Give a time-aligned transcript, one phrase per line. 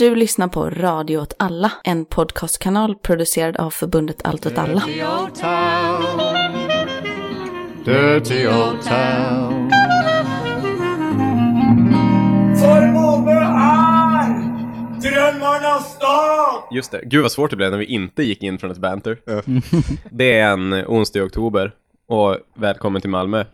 [0.00, 4.80] Du lyssnar på Radio åt alla, en podcastkanal producerad av förbundet Allt åt alla.
[4.80, 6.02] Dirty old town.
[7.84, 9.70] Dirty old town.
[12.56, 14.28] För många är
[15.00, 16.62] drömmarnas stad!
[16.70, 19.18] Just det, gud vad svårt det blev när vi inte gick in från ett banter.
[20.10, 21.72] Det är en onsdag i oktober
[22.06, 23.44] och välkommen till Malmö.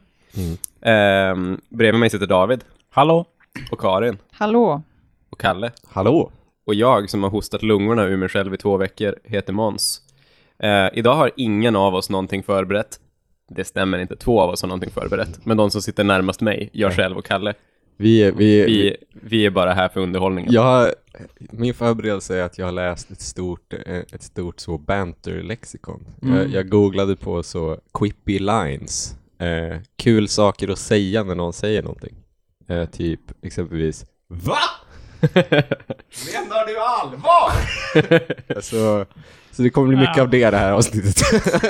[0.80, 3.24] Ehm, bredvid mig sitter David Hallå?
[3.70, 4.82] och Karin Hallå?
[5.30, 5.72] Och Kalle.
[5.88, 6.30] Hallå?
[6.66, 10.00] Och jag som har hostat lungorna ur mig själv i två veckor heter Måns.
[10.58, 13.00] Eh, idag har ingen av oss någonting förberett.
[13.48, 15.46] Det stämmer inte, två av oss har någonting förberett.
[15.46, 17.54] Men de som sitter närmast mig, jag själv och Kalle,
[17.96, 20.52] Vi, är- vi, vi, vi, är bara här för underhållningen.
[20.52, 20.94] jag har,
[21.38, 26.06] min förberedelse är att jag har läst ett stort, eh, ett stort så banter-lexikon.
[26.22, 31.82] Jag, jag googlade på så quippy lines, eh, kul saker att säga när någon säger
[31.82, 32.14] någonting.
[32.68, 34.58] Eh, typ exempelvis VA?
[36.32, 37.52] Menar du allvar?
[38.60, 39.06] så,
[39.50, 41.16] så det kommer bli mycket av det det här avsnittet.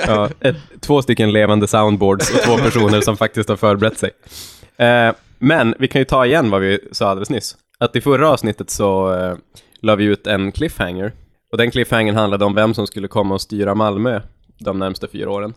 [0.07, 4.11] Ja, ett, två stycken levande soundboards och två personer som faktiskt har förberett sig.
[4.77, 7.55] Eh, men vi kan ju ta igen vad vi sa alldeles nyss.
[7.79, 9.35] Att i förra avsnittet så eh,
[9.81, 11.11] la vi ut en cliffhanger.
[11.51, 14.21] Och den cliffhangern handlade om vem som skulle komma och styra Malmö
[14.59, 15.53] de närmsta fyra åren.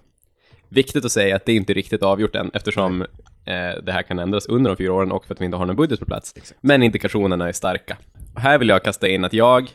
[0.69, 3.07] Viktigt att säga att det är inte riktigt avgjort än eftersom
[3.44, 5.66] eh, det här kan ändras under de fyra åren och för att vi inte har
[5.66, 6.34] någon budget på plats.
[6.60, 7.96] Men indikationerna är starka.
[8.34, 9.69] Och här vill jag kasta in att jag,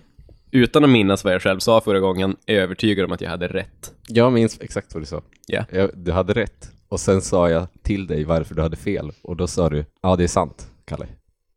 [0.52, 3.48] utan att minnas vad jag själv sa förra gången, är övertygad om att jag hade
[3.48, 3.94] rätt.
[4.08, 5.22] jag minns exakt vad du sa.
[5.48, 5.66] Ja.
[5.72, 6.72] Jag, du hade rätt.
[6.90, 9.12] Och sen sa jag till dig varför du hade fel.
[9.22, 11.08] Och då sa du, ja det är sant, Kalle.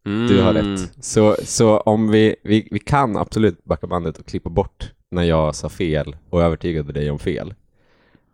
[0.05, 0.73] Du har Mm.
[0.77, 1.05] rätt.
[1.05, 5.55] Så, så om vi, vi, vi kan absolut backa bandet och klippa bort när jag
[5.55, 7.55] sa fel och övertygade dig om fel.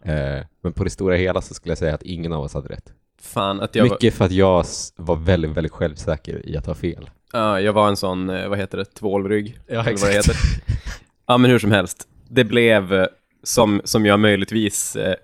[0.05, 2.69] Eh, men på det stora hela så skulle jag säga att ingen av oss hade
[2.69, 2.93] rätt.
[3.23, 4.65] Fan, att jag, var, Mycket för att jag
[4.97, 7.11] var väldigt, väldigt självsäker i att ha fel.
[7.33, 9.59] ja, jag var en sån, eh, vad heter det, tvålrygg?
[9.67, 10.15] Ja, exakt.
[10.15, 10.37] heter.
[11.27, 12.09] Ja, men hur som helst.
[12.29, 13.07] Det blev, eh,
[13.43, 15.15] som, som jag möjligtvis eh,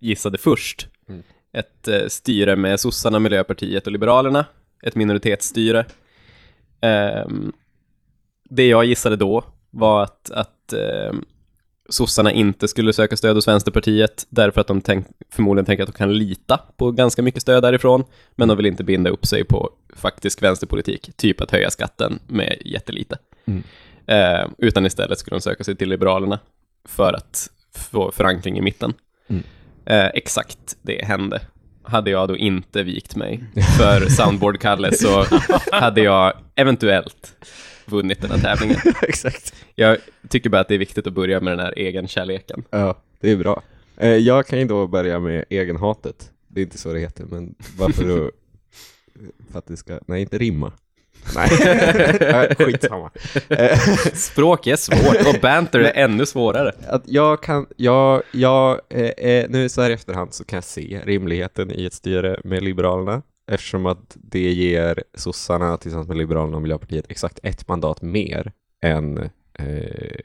[0.00, 1.22] gissade först, Mm.
[1.52, 4.44] ett eh, styre med sossarna, Miljöpartiet och Liberalerna.
[4.82, 5.84] Ett minoritetsstyre.
[6.80, 7.52] Ehm,
[8.50, 11.24] det jag gissade då var att, att ehm,
[11.90, 15.98] sossarna inte skulle söka stöd hos Vänsterpartiet därför att de tänk, förmodligen tänker att de
[15.98, 19.70] kan lita på ganska mycket stöd därifrån, men de vill inte binda upp sig på
[19.96, 23.18] faktisk vänsterpolitik, typ att höja skatten med jättelite.
[23.44, 23.62] Mm.
[24.06, 26.38] Eh, utan istället skulle de söka sig till Liberalerna
[26.84, 28.94] för att få förankring i mitten.
[29.28, 29.42] Mm.
[29.84, 31.40] Eh, exakt det hände.
[31.82, 33.44] Hade jag då inte vikt mig
[33.78, 35.24] för Soundboard-Kalle så
[35.72, 37.34] hade jag eventuellt
[37.86, 38.76] vunnit den här tävlingen.
[39.02, 39.54] exakt.
[39.74, 39.96] Jag
[40.28, 42.64] tycker bara att det är viktigt att börja med den här egenkärleken.
[42.70, 43.62] Ja, det är bra.
[43.96, 46.30] Eh, jag kan ju då börja med egenhatet.
[46.48, 48.30] Det är inte så det heter, men bara för att,
[49.52, 50.72] för att det ska, nej inte rimma.
[51.34, 53.10] Nej, skitsamma.
[54.14, 56.72] Språk är svårt och banter är ännu svårare.
[56.88, 60.64] att jag kan, jag, jag, eh, eh, nu så här i efterhand så kan jag
[60.64, 66.56] se rimligheten i ett styre med Liberalerna eftersom att det ger sossarna tillsammans med Liberalerna
[66.56, 68.52] och Miljöpartiet exakt ett mandat mer
[68.82, 70.20] än eh,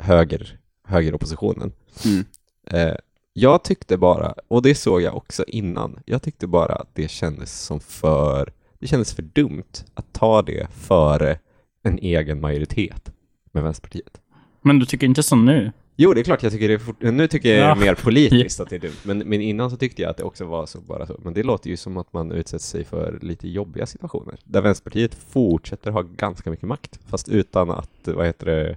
[0.00, 1.72] höger, högeroppositionen.
[2.04, 2.24] Mm.
[2.66, 2.96] Eh,
[3.32, 7.60] jag tyckte bara, och det såg jag också innan, jag tyckte bara att det kändes
[7.60, 11.38] som för, det kändes för dumt att ta det före
[11.82, 13.12] en egen majoritet
[13.52, 14.20] med Vänsterpartiet.
[14.62, 15.72] Men du tycker inte så nu?
[15.96, 16.96] Jo, det är klart jag tycker det fort...
[17.00, 17.74] Nu tycker jag Ja.
[17.74, 20.44] mer politiskt att det är dumt, men, men innan så tyckte jag att det också
[20.44, 21.20] var så bara så.
[21.24, 25.14] Men det låter ju som att man utsätter sig för lite jobbiga situationer, där Vänsterpartiet
[25.14, 28.76] fortsätter ha ganska mycket makt, fast utan att, vad heter det,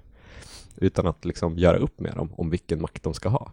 [0.78, 3.52] utan att liksom göra upp med dem om vilken makt de ska ha.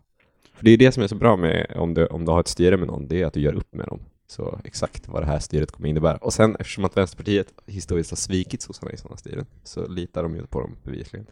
[0.55, 2.49] För det är det som är så bra med om du, om du har ett
[2.49, 4.01] styre med någon, det är att du gör upp med dem.
[4.33, 6.17] Så exakt vad det här styret kommer innebära.
[6.17, 10.37] Och sen eftersom att Vänsterpartiet historiskt har svikit sossarna i sådana styren, så litar de
[10.37, 11.27] ju på dem bevisligen.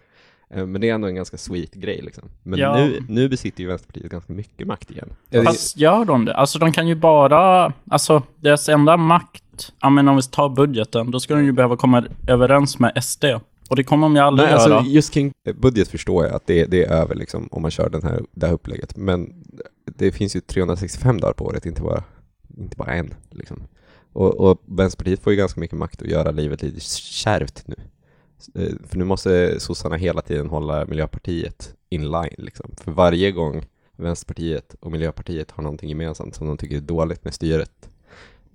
[0.50, 2.24] Eh, Men det är ändå en ganska sweet grej liksom.
[2.42, 2.76] Men Ja.
[2.76, 5.08] nu, nu besitter ju Vänsterpartiet ganska mycket makt igen.
[5.44, 6.34] Fast gör de det?
[6.34, 11.10] Alltså de kan ju bara, alltså deras enda makt, ja men om vi tar budgeten,
[11.10, 13.24] då ska de ju behöva komma överens med SD.
[13.70, 14.82] Och det kommer de ju aldrig Nej, alltså göra.
[14.82, 18.02] just kring budget förstår jag att det, det är över liksom om man kör den
[18.02, 18.96] här, det här upplägget.
[18.96, 19.32] Men
[19.96, 22.02] det finns ju 365 dagar på året, inte bara,
[22.58, 23.14] inte bara en.
[23.30, 23.62] Liksom.
[24.12, 27.76] Och, och Vänsterpartiet får ju ganska mycket makt att göra livet lite kärvt nu.
[28.54, 32.34] Eh, För nu måste sossarna hela tiden hålla Miljöpartiet in line.
[32.38, 32.70] Liksom.
[32.76, 33.64] För varje gång
[33.96, 37.90] Vänsterpartiet och Miljöpartiet har någonting gemensamt som de tycker är dåligt med styret,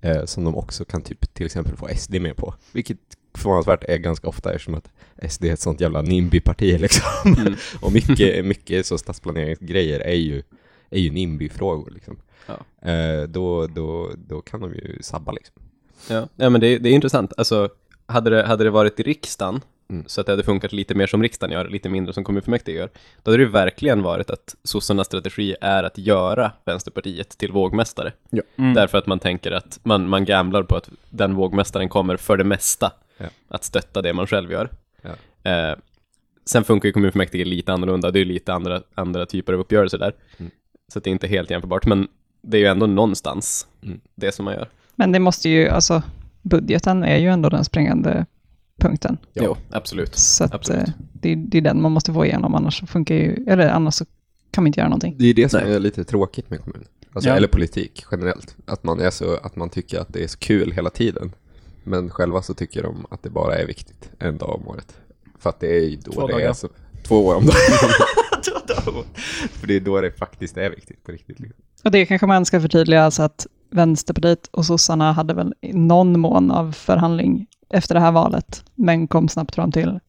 [0.00, 2.98] eh, som de också kan typ till exempel få SD med på, vilket
[3.34, 4.90] förvånansvärt är ganska ofta eftersom att
[5.32, 7.34] SD är ett sånt jävla NIMBY-parti liksom.
[7.38, 7.54] Mm.
[7.80, 10.42] och mycket, mycket så stadsplaneringsgrejer är ju,
[10.90, 12.16] är ju NIMBY-frågor liksom.
[12.46, 12.90] Ja.
[12.90, 15.54] Eh, då, då, då kan de ju sabba liksom.
[16.10, 17.32] Ja, ja men det, det är intressant.
[17.36, 17.68] Alltså,
[18.06, 20.04] hade det, hade det varit i riksdagen Mm.
[20.06, 22.90] så att det hade funkat lite mer som riksdagen gör, lite mindre som kommunfullmäktige gör,
[23.22, 28.12] då hade det verkligen varit att sossarnas strategi är att göra Vänsterpartiet till vågmästare.
[28.30, 28.42] Ja.
[28.56, 28.74] Mm.
[28.74, 32.44] Därför att man tänker att man, man gamblar på att den vågmästaren kommer för det
[32.44, 33.26] mesta Ja.
[33.48, 34.70] att stötta det man själv gör.
[35.02, 35.50] Ja.
[35.50, 35.76] Eh,
[36.44, 40.12] sen funkar ju kommunfullmäktige lite annorlunda, det är lite andra, andra typer av uppgörelser där.
[40.36, 40.50] Mm.
[40.92, 42.08] Så att det är inte helt jämförbart, men
[42.46, 44.00] det är ju ändå någonstans Mm.
[44.14, 44.68] det som man gör.
[44.96, 46.02] Men det måste ju, alltså
[46.42, 48.26] budgeten är ju ändå den springande
[48.80, 49.18] punkten.
[49.32, 49.42] Ja.
[49.44, 50.16] Jo, absolut.
[50.18, 50.88] Så att, Absolut.
[50.88, 54.04] eh, det, det är den man måste få igenom, annars funkar ju, eller annars så
[54.50, 55.14] kan man inte göra någonting.
[55.18, 55.74] Det är det som Nej.
[55.74, 56.84] är lite tråkigt med kommun.
[57.12, 57.36] Alltså, Ja.
[57.36, 58.56] Eller politik generellt.
[58.66, 61.32] Att man, är så, att man tycker att det är så kul hela tiden.
[61.84, 64.96] Men själva så tycker de att det bara är viktigt en dag om året.
[65.38, 66.48] För att det är ju då Två det dagar.
[66.48, 66.68] är så...
[67.02, 67.54] Två år om dagen.
[69.50, 71.40] För det är då det faktiskt är viktigt på riktigt.
[71.40, 71.64] Liksom.
[71.84, 76.20] Och det kanske man ska förtydliga, så att Vänsterpartiet och sossarna hade väl i någon
[76.20, 80.00] mån av förhandling efter det här valet, men kom snabbt fram till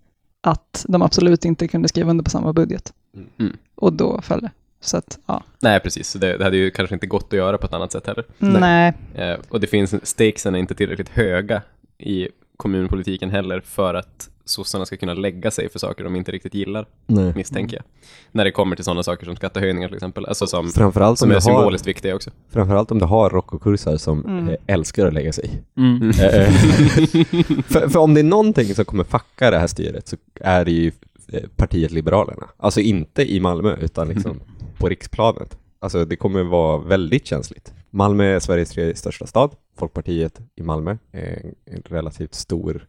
[0.42, 2.94] att de absolut inte kunde skriva under på samma budget.
[3.40, 3.58] Mm.
[3.76, 4.52] Och då föll det.
[4.80, 5.44] Så att, ja.
[5.60, 6.10] Nej, precis.
[6.10, 8.26] Så Det, det hade ju kanske inte gått att göra på ett annat sätt heller.
[8.38, 8.94] Nej.
[9.16, 11.62] Eh, och det finns, stakesen är inte tillräckligt höga
[11.98, 12.28] i
[12.58, 16.86] kommunpolitiken heller för att sossarna ska kunna lägga sig för saker de inte riktigt gillar,
[17.08, 17.34] Nej.
[17.36, 17.84] misstänker jag.
[18.32, 21.30] När det kommer till sådana saker som skattehöjninger till exempel, alltså som, Framförallt om, som
[21.30, 22.32] du är har, symboliskt viktiga också.
[22.50, 24.56] framförallt om du har rockokursar som Mm.
[24.68, 25.62] älskar att lägga sig.
[25.78, 26.10] Mm.
[26.10, 26.52] Eh, eh.
[27.68, 30.72] för, för om det är någonting som kommer fucka det här styret så är det
[30.72, 30.92] ju
[31.34, 32.48] eh, partiet Liberalerna.
[32.58, 34.40] Alltså inte i Malmö utan liksom
[34.78, 35.58] på riksplanet.
[35.80, 37.74] Alltså det kommer vara väldigt känsligt.
[37.90, 39.56] Malmö är Sveriges tredje största stad.
[39.76, 42.88] Folkpartiet i Malmö är en- relativt stor,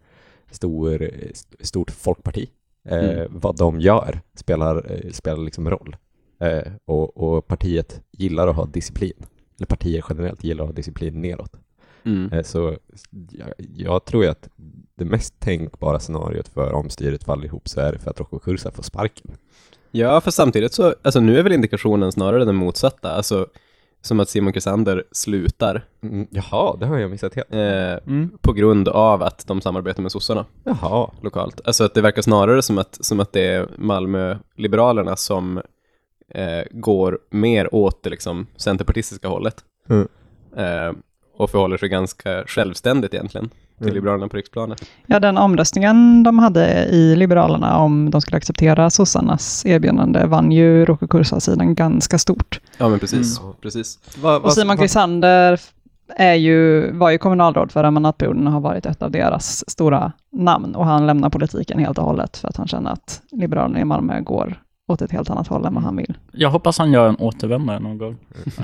[0.51, 2.49] stor, eh, st- stort folkparti.
[2.89, 3.27] Eh, Mm.
[3.31, 5.97] Vad de gör spelar, eh, spelar liksom roll.
[6.41, 9.27] Eh, och, och partiet gillar att ha disciplin.
[9.57, 11.53] Eller partier generellt gillar att ha disciplin neråt.
[12.05, 12.33] Mm.
[12.33, 12.77] Eh, Så
[13.31, 14.49] jag, jag tror ju att
[14.95, 18.39] det mest tänkbara scenariot för om styret faller ihop så är det för att Rocco
[18.39, 19.31] Kursa får sparken.
[19.91, 23.47] Ja, för samtidigt så, alltså nu är väl indikationen snarare den motsatta, alltså
[24.01, 27.53] som att Simon Krisander slutar Mm, jaha, det har jag missat helt.
[27.53, 27.59] eh,
[28.07, 28.31] Mm.
[28.41, 31.11] på grund av att de samarbetar med sossarna Jaha.
[31.23, 31.61] lokalt.
[31.65, 35.59] Alltså att det verkar snarare som att, som att det är Malmö-liberalerna som
[36.35, 39.65] eh, går mer åt det liksom centerpartistiska hållet.
[39.89, 40.09] Mm.
[40.57, 40.93] Eh,
[41.37, 43.95] och förhåller sig ganska självständigt egentligen till Mm.
[43.95, 44.83] Liberalerna på riksplanet.
[45.07, 50.85] Ja, den omröstningen de hade i Liberalerna om de skulle acceptera sossarnas erbjudande vann ju
[50.85, 52.61] Rocco Kursa-sidan ganska stort.
[52.79, 53.41] Ja, men precis.
[53.41, 53.53] Mm.
[53.63, 53.99] precis.
[54.23, 55.61] Va, Och Simon Krisander
[56.17, 60.75] är ju, var ju kommunalråd förra mandatperioden och har varit ett av deras stora namn.
[60.75, 64.21] Och han lämnar politiken helt och hållet för att han känner att Liberalerna i Malmö
[64.21, 66.15] går åt ett helt annat håll än vad han vill.
[66.33, 68.17] Jag hoppas han gör en återvändare någon gång.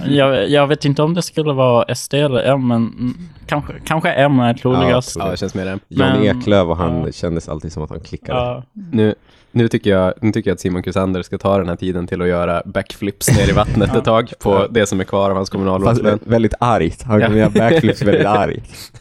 [0.07, 3.15] Jag, jag vet inte om det skulle vara SD eller M, men mm,
[3.47, 5.17] kanske, kanske M är troligast.
[5.19, 5.79] Ja, Ja, det känns mer det.
[5.89, 7.13] Jan Eklöf och han ja.
[7.13, 8.39] kändes alltid som att han klickade.
[8.41, 8.63] Ja.
[8.73, 9.15] Nu,
[9.53, 12.23] nu, tycker jag, nu tycker jag att Simon Krisander ska ta den här tiden till
[12.23, 15.51] att göra backflips ner i vattnet ett tag på det som är kvar av hans
[15.51, 16.19] kommunalrådslön.
[16.19, 17.03] vä- väldigt argt.
[17.03, 17.27] Han Ja.
[17.27, 18.93] kommer göra backflips väldigt argt.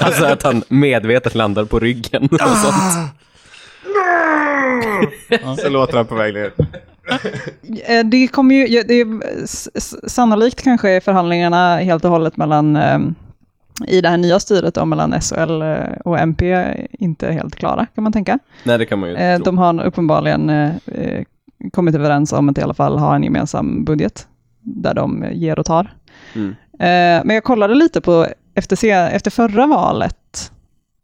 [0.00, 3.10] alltså att han medvetet landar på ryggen och sånt.
[5.58, 6.52] Så låter han på väg ner.
[7.86, 9.06] Eh, Det kommer ju, det är
[10.08, 12.98] sannolikt kanske är förhandlingarna helt och hållet mellan, eh,
[13.86, 15.62] i det här nya styret då, mellan SHL
[16.04, 18.38] och MP inte helt klara, kan man tänka.
[18.64, 19.38] Nej, det kan man ju Eh.
[19.40, 21.24] De har uppenbarligen eh, eh,
[21.72, 24.26] kommit överens om att i alla fall ha en gemensam budget,
[24.60, 25.94] där de ger och tar.
[26.34, 26.48] Mm.
[26.72, 30.50] Eh, Men jag kollade lite på, efter, efter förra valet,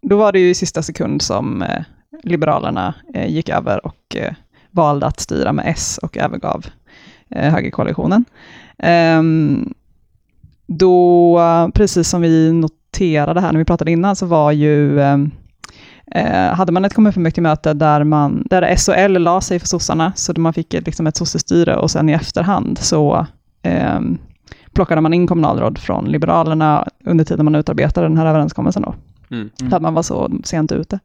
[0.03, 1.83] då var det ju i sista sekund som eh,
[2.23, 4.35] Liberalerna eh, gick över och eh,
[4.71, 6.67] valde att styra med S och övergav
[7.31, 8.25] eh, högerkoalitionen.
[8.79, 9.75] Ehm,
[10.67, 15.31] Då, eh, precis som vi noterade här när vi pratade innan, så var ju ehm,
[16.15, 20.13] eh, hade man ett kommunfullmäktigemöte där, man, där S och L la sig för sossarna,
[20.17, 23.27] så man fick ett, liksom ett sossestyre och sen i efterhand så
[23.63, 24.19] ehm,
[24.73, 28.95] plockade man in kommunalråd från Liberalerna under tiden man utarbetade den här överenskommelsen då.
[29.31, 29.51] Mm.
[29.71, 30.99] För att man var så sent ute.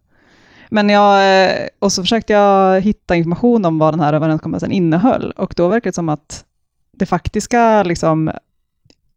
[0.73, 5.31] Men jag, eh, och så försökte jag hitta information om vad den här överenskommelsen innehöll
[5.31, 6.45] och då verkar det som att
[6.97, 8.27] det faktiska, liksom,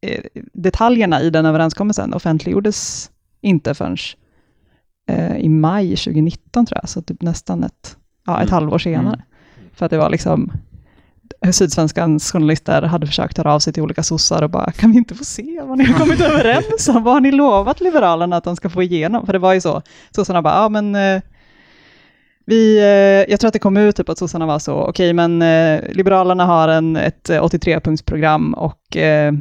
[0.01, 3.11] eh, detaljerna i den överenskommelsen offentliggjordes
[3.41, 3.97] inte förrän
[5.11, 7.97] eh, i maj 2019 tror jag, så typ nästan ett,
[8.27, 8.53] ja, ett Mm.
[8.55, 9.23] halvår senare.
[9.75, 10.53] För att det var liksom,
[11.53, 15.15] Sydsvenskans journalister hade försökt höra av sig till olika sossar och bara, kan vi inte
[15.15, 17.03] få se vad ni har kommit överens om?
[17.05, 19.27] Vad har ni lovat Liberalerna att de ska få igenom?
[19.27, 21.23] För det var ju så, sossarna bara, ja men eh,
[22.47, 25.43] vi, eh, jag tror att det kom ut typ att sossarna var så, okej men
[25.43, 29.33] eh, Liberalerna har en, ett eh, 83-punktsprogram och eh,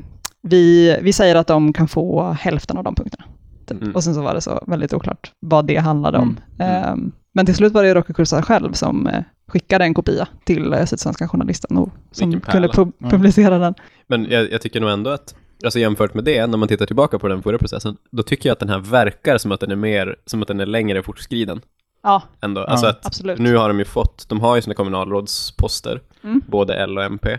[0.41, 3.23] vi, vi säger att de kan få hälften av de punkterna.
[3.67, 3.81] Typ.
[3.81, 3.95] Mm.
[3.95, 6.39] Och sen så var det så väldigt oklart vad det handlade om.
[6.59, 6.83] Mm.
[6.83, 10.73] Ehm, Men till slut var det Rocky Kursar själv som eh, skickade en kopia till
[10.73, 13.11] eh, Sydsvenska Journalisten och som kunde pu- Mm.
[13.11, 13.73] publicera den.
[14.07, 17.19] Men jag, jag tycker nog ändå att, alltså jämfört med det, när man tittar tillbaka
[17.19, 19.75] på den förra processen, då tycker jag att den här verkar som att den är
[19.75, 21.61] mer, som att den är längre fortskriden.
[22.05, 22.61] Ja, Ändå.
[22.63, 23.39] Alltså att absolut.
[23.39, 26.41] nu har de ju fått, de har ju sina kommunalrådsposter, Mm.
[26.47, 27.37] både L och MP.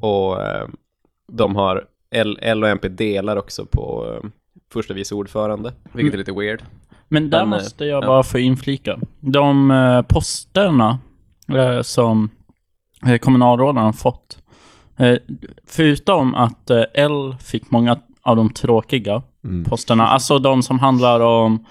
[0.00, 0.68] Och eh,
[1.32, 4.28] de har, L, L och MP delar också på eh,
[4.72, 6.62] första vice ordförande, vilket är lite weird.
[7.08, 8.06] Men där Men, eh, måste jag ja.
[8.06, 8.98] bara få inflika.
[9.20, 10.98] De posterna
[11.82, 12.28] som
[13.20, 14.38] kommunalråden har fått,
[15.66, 19.64] förutom att L fick många av de tråkiga Mm.
[19.64, 21.64] posterna, alltså de som handlar om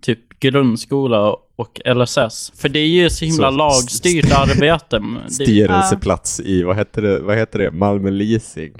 [0.00, 2.52] typ grundskola och LSS.
[2.56, 5.02] För det är ju så himla Så- lagstyrt arbete.
[5.28, 8.72] Styrelseplats i, vad heter det, vad heter det, Malmö Leasing.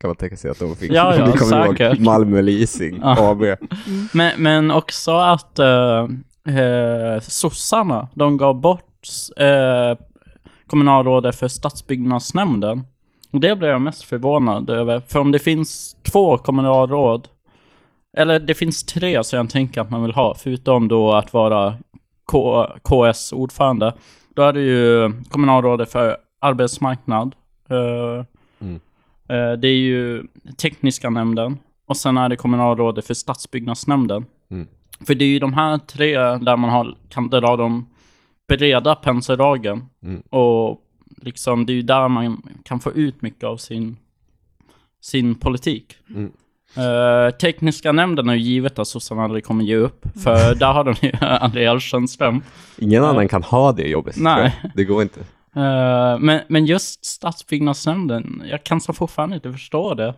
[0.00, 0.92] Kan man tänka sig att de fick.
[0.92, 1.98] Ja, ja, Ni kommer ihåg säkert.
[1.98, 3.30] Malmö Leasing Ja.
[3.30, 3.42] AB.
[4.12, 9.08] men, men också att uh, uh, sossarna, de gav bort
[9.40, 10.06] uh,
[10.66, 12.82] kommunalrådet för stadsbyggnadsnämnden.
[13.32, 15.02] Och det blev jag mest förvånad över.
[15.08, 17.28] För om det finns två kommunalråd,
[18.16, 21.74] eller det finns tre som jag tänker att man vill ha, förutom då att vara
[22.32, 23.94] K- KS-ordförande.
[24.34, 27.34] Då är det ju kommunalrådet för arbetsmarknad.
[27.70, 28.24] eh,
[28.60, 28.74] Mm.
[29.28, 30.22] eh, det är ju
[30.62, 31.58] tekniska nämnden.
[31.86, 34.26] Och sen är det kommunalrådet för stadsbyggnadsnämnden.
[34.50, 34.66] Mm.
[35.06, 37.86] För det är ju de här tre där man har, kan dra de
[38.48, 39.84] breda penseldragen.
[40.02, 40.20] Mm.
[40.20, 40.80] Och
[41.22, 43.96] liksom det är ju där man kan få ut mycket av sin,
[45.00, 45.96] sin politik.
[46.78, 47.24] Mm.
[47.26, 50.06] Eh, tekniska nämnden är ju givet att sossarna aldrig kommer ge upp.
[50.24, 52.42] För där har de ju Andreas Schönström.
[52.78, 53.08] Ingen Ja.
[53.08, 54.16] annan kan ha det jobbet.
[54.18, 54.56] Nej.
[54.74, 55.20] Det går inte.
[55.56, 60.14] Eh, men, men just stadsbyggnadsnämnden, jag kan så fortfarande inte förstå det.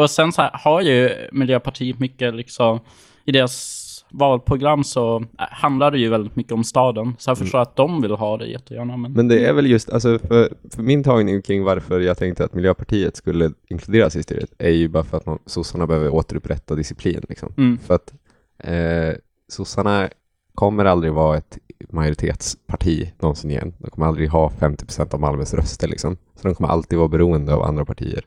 [0.00, 2.80] Och sen så här, har ju Miljöpartiet mycket liksom,
[3.24, 7.14] i deras valprogram så eh, handlar det ju väldigt mycket om staden.
[7.18, 8.96] Så jag förstår att de vill ha det jättegärna.
[8.96, 12.44] Men, Men det är väl just, alltså för, för min tagning kring varför jag tänkte
[12.44, 16.74] att Miljöpartiet skulle inkluderas i styret är ju bara för att man, sossarna behöver återupprätta
[16.74, 17.20] disciplin.
[17.28, 17.52] Liksom.
[17.56, 17.78] Mm.
[17.78, 18.14] För att
[18.58, 19.16] eh,
[19.48, 20.08] sossarna
[20.54, 21.58] kommer aldrig vara ett
[21.90, 23.74] majoritetsparti någonsin igen.
[23.78, 25.88] De kommer aldrig ha 50% av Malmös röster.
[25.88, 26.16] Liksom.
[26.36, 28.26] Så de kommer alltid vara beroende av andra partier.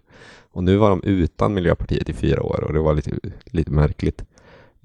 [0.51, 3.11] Och nu var de utan Miljöpartiet i fyra år och det var lite,
[3.45, 4.25] lite märkligt.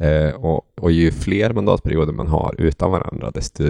[0.00, 3.64] Eh, och, och ju fler mandatperioder man har utan varandra, desto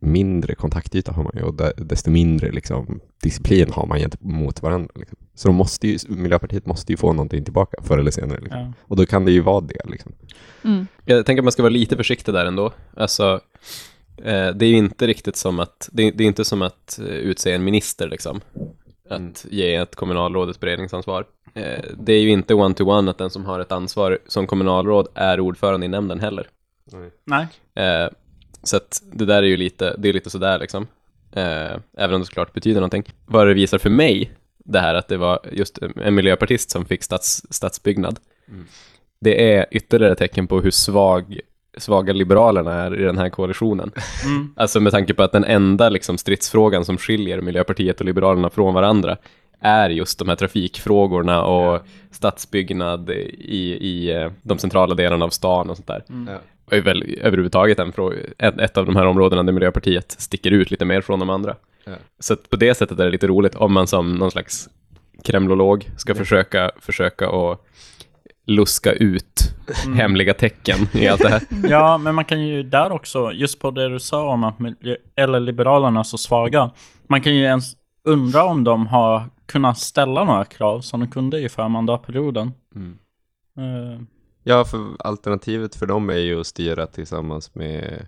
[0.00, 4.92] mindre kontaktyta har man ju och de- desto mindre liksom, disciplin har man gentemot varandra.
[4.94, 5.18] Liksom.
[5.34, 8.40] Så de måste ju, Miljöpartiet måste ju få någonting tillbaka förr eller senare.
[8.40, 8.60] Liksom.
[8.60, 8.72] ja.
[8.82, 9.80] Och då kan det ju vara det.
[9.84, 10.12] Liksom.
[10.64, 10.86] Mm.
[11.04, 12.72] Jag tänker att man ska vara lite försiktig där ändå.
[12.96, 13.40] Alltså,
[14.16, 16.98] eh, det är ju inte riktigt som att, det är, det är inte som att
[16.98, 18.40] eh, utse en minister liksom.
[19.08, 21.24] Att ge ett kommunalråd ett beredningsansvar.
[21.54, 25.40] Eh, det är ju inte one-to-one att den som har ett ansvar som kommunalråd är
[25.40, 26.48] ordförande i nämnden heller.
[27.24, 27.46] Nej.
[27.74, 28.08] Eh,
[28.62, 30.86] så att det där är ju lite, det är lite sådär liksom.
[31.32, 33.04] Eh, även om det såklart betyder någonting.
[33.26, 37.02] Vad det visar för mig, det här att det var just en miljöpartist som fick
[37.02, 38.18] stats, stadsbyggnad.
[39.20, 41.40] Det är ytterligare tecken på hur svag,
[41.76, 43.92] svaga Liberalerna är i den här koalitionen.
[44.24, 44.54] Mm.
[44.56, 48.74] Alltså med tanke på att den enda liksom, stridsfrågan som skiljer Miljöpartiet och Liberalerna från
[48.74, 49.16] varandra
[49.60, 55.70] är just de här trafikfrågorna och stadsbyggnad i, i eh, de centrala delarna av stan
[55.70, 56.04] och sånt där.
[56.08, 56.34] Mm.
[56.64, 60.50] Och är väl överhuvudtaget en frå- ett, ett av de här områdena där Miljöpartiet sticker
[60.50, 61.56] ut lite mer från de andra.
[61.84, 61.92] Ja.
[62.18, 64.68] Så på det sättet är det lite roligt om man som någon slags
[65.24, 67.60] kremlolog ska försöka, försöka att
[68.46, 69.53] luska ut
[69.84, 69.98] Mm.
[69.98, 71.42] hemliga tecken i allt det här.
[71.68, 74.56] Ja, men man kan ju där också, just på det du sa om att
[75.16, 76.70] eller Liberalerna är så svaga.
[77.08, 77.64] Man kan ju ens
[78.04, 82.52] undra om de har kunnat ställa några krav som de kunde i förra mandatperioden.
[82.74, 82.98] Mm.
[83.58, 84.00] Eh,
[84.46, 88.06] Ja, för alternativet för dem är ju att styra tillsammans med,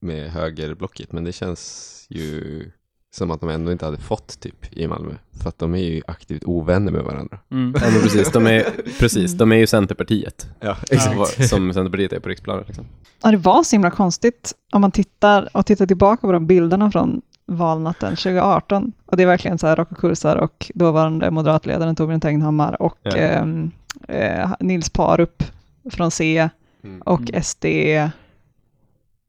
[0.00, 2.70] med högerblocket, men det känns ju
[3.14, 6.02] som att de ändå inte hade fått typ i Malmö, för att de är ju
[6.06, 7.38] aktivt ovänner med varandra.
[7.50, 7.74] mm.
[7.80, 8.66] Ja, men precis, de är,
[8.98, 10.48] precis, de är ju Centerpartiet.
[10.60, 10.76] Ja,
[11.16, 12.66] Vad- Som Centerpartiet är på riksplanet.
[12.66, 12.84] Liksom.
[13.22, 16.90] Ja, det var så himla konstigt om man tittar och tittar tillbaka på de bilderna
[16.90, 18.92] från valnatten 2018.
[19.06, 23.16] Och det är verkligen så här Rocco Kursar och dåvarande moderatledaren Torbjörn Tegnhammar och Ja.
[23.16, 23.70] ehm,
[24.08, 25.42] eh, Nils Parup
[25.90, 26.48] från C
[26.84, 27.02] Mm.
[27.02, 27.64] och SD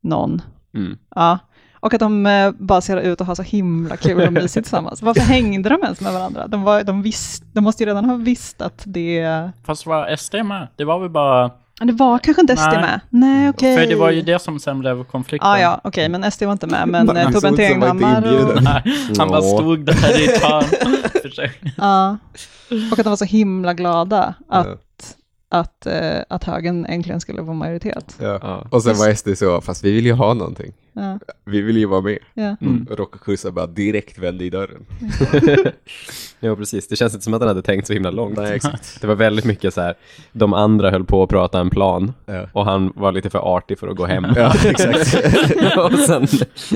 [0.03, 0.41] någon.
[0.73, 0.97] Mm.
[1.15, 1.39] Ja.
[1.79, 5.01] Och att de eh, bara ser ut att ha så himla kul och mysigt tillsammans.
[5.01, 6.47] Varför hängde de ens med varandra?
[6.47, 9.49] De, var, de, visst, de måste ju redan ha visst att det...
[9.65, 10.67] Fast var SD med?
[10.75, 11.51] Det var väl bara...
[11.79, 12.81] Ja, Det var kanske inte SD Nej.
[12.81, 12.99] med?
[13.09, 13.77] Nej, okej.
[13.77, 15.49] För det var ju det som sen blev konflikten.
[15.51, 16.87] Ah, ja, okej, men SD var inte med.
[16.87, 17.07] Men
[17.55, 18.63] Tegnhammar inte och...
[18.63, 18.83] Nej,
[19.17, 20.63] han bara stod där i ett hörn.
[21.77, 22.17] Ja.
[22.91, 25.15] Och att de var så himla glada att,
[25.49, 28.17] att, eh, att högern äntligen skulle få majoritet.
[28.21, 28.39] Ja.
[28.41, 28.65] Ja.
[28.69, 30.73] Och sen var SD så, fast vi vill ju ha någonting.
[30.97, 31.19] Ja.
[31.45, 32.17] Vi vill ju vara med.
[32.33, 32.55] Ja.
[32.61, 32.87] Mm.
[32.91, 34.85] Rockskjutsen bara direkt vände i dörren.
[36.39, 36.87] Ja, precis.
[36.87, 38.37] Det känns inte som att han hade tänkt så himla långt.
[38.37, 39.01] Nej, exakt.
[39.01, 39.95] Det var väldigt mycket så här,
[40.31, 42.45] de andra höll på att prata en plan Ja.
[42.53, 44.25] och han var lite för artig för att gå hem.
[44.35, 44.97] Ja, exakt.
[45.77, 46.27] och sen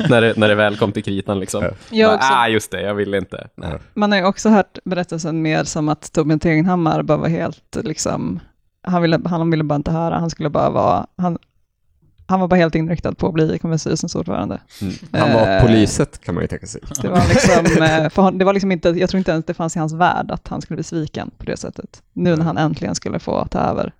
[0.09, 2.07] när det, när det väl kom till kritan liksom, Ja.
[2.07, 3.47] Bara, också, ah just det, jag vill inte.
[3.55, 3.77] Nej.
[3.93, 8.39] man har ju också hört berättelsen mer som att Torbjörn Tegenhammar bara var helt liksom,
[8.83, 11.37] han ville, han ville bara inte höra, han skulle bara vara, han,
[12.31, 14.59] han var bara helt inriktad på att bli kommunstyrelsens ordförande.
[15.11, 16.81] Han var Eh, poliset kan man ju tänka sig.
[17.01, 19.53] Det var liksom, eh, för hon, det var liksom inte, jag tror inte ens det
[19.53, 22.03] fanns i hans värld att han skulle bli sviken på det sättet.
[22.13, 23.93] Nu när han äntligen skulle få ta över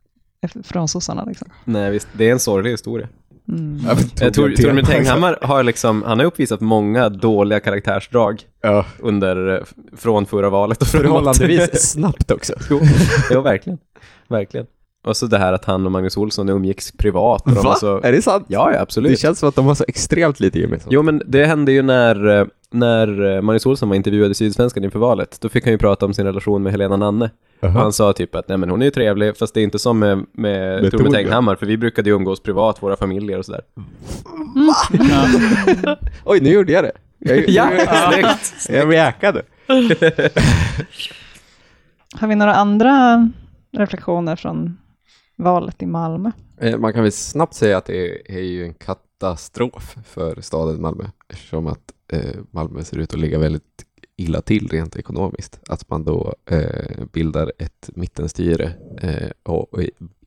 [0.64, 1.48] från sossarna liksom.
[1.66, 3.08] Nej, visst, det är en sorglig historia.
[3.48, 3.80] Mm.
[4.20, 9.64] Jag tror Torbjörn Tenghammar har liksom, han har uppvisat många dåliga karaktärsdrag Ja, under, eh,
[9.98, 11.06] från förra valet och framåt.
[11.06, 12.54] förhållandevis snabbt också.
[12.70, 12.82] jo,
[13.32, 13.80] jo, verkligen.
[14.28, 14.66] Verkligen.
[15.04, 17.42] Och så det här att han och Magnus Olsson umgicks privat.
[17.46, 18.02] Och de var så...
[18.02, 18.46] Är det sant?
[18.48, 19.12] Ja, ja, absolut.
[19.12, 20.94] Det känns som att de har så extremt lite gemensamt.
[20.94, 25.38] Jo, men det hände ju när, när Magnus Olsson var intervjuad i Sydsvenskan inför valet.
[25.42, 27.26] Då fick han ju prata om sin relation med Helena Nanne.
[27.60, 27.72] Och Jaha.
[27.72, 30.00] han sa typ att nej men hon är ju trevlig, fast det är inte som
[30.00, 31.14] med, med, Med Torbjörn.
[31.14, 33.62] Tenghammar, för vi brukade ju umgås privat, våra familjer och sådär.
[36.26, 36.92] Oj, nu gjorde jag det.
[37.20, 37.70] Jag, Ja,
[38.12, 38.70] snyggt!
[38.70, 39.42] jag reakade.
[42.20, 43.30] Har vi några andra
[43.72, 44.78] reflektioner från
[45.36, 46.32] valet i Malmö?
[46.58, 51.04] Eh, Man kan väl snabbt säga att det är ju en katastrof för staden Malmö
[51.28, 53.86] eftersom att eh, Malmö ser ut att ligga väldigt
[54.16, 55.60] illa till rent ekonomiskt.
[55.70, 58.74] Att man då eh, bildar ett mittenstyre
[59.44, 59.80] och,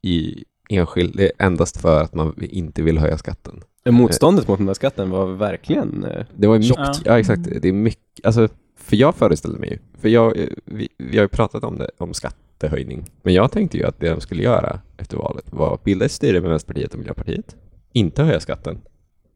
[0.03, 3.63] i, enskild, endast för att man inte vill höja skatten.
[3.89, 6.07] Motståndet mot den där skatten var verkligen...
[6.37, 7.03] Det var mycket, Tjockt.
[7.05, 11.17] ja exakt, det är mycket, alltså, för jag föreställde mig ju, för jag, vi, vi
[11.17, 12.15] har ju pratat om det, om
[12.59, 16.05] skattehöjning, men jag tänkte ju att det de skulle göra efter valet var att bilda
[16.05, 17.57] ett styre med Vänsterpartiet och Miljöpartiet,
[17.93, 18.79] inte höja skatten,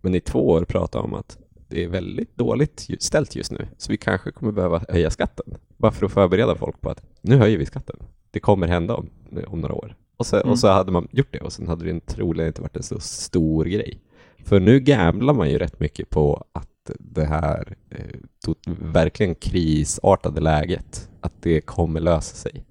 [0.01, 3.93] men i två år prata om att det är väldigt dåligt ställt just nu, så
[3.93, 7.59] vi kanske kommer behöva höja skatten, bara för att förbereda folk på att nu höjer
[7.59, 7.97] vi skatten,
[8.31, 9.11] det kommer hända om,
[9.47, 9.97] om några år.
[10.17, 10.51] Och så, Mm.
[10.51, 13.01] och så hade man gjort det och sen hade det troligen inte varit en så
[13.01, 14.01] stor grej.
[14.45, 21.11] För nu gamblar man ju rätt mycket på att det här eh, verkligen krisartade läget,
[21.21, 22.65] att det kommer lösa sig.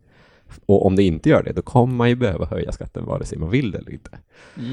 [0.67, 3.37] Och om det inte gör det, då kommer man ju behöva höja skatten vare sig
[3.37, 4.09] man vill det eller inte.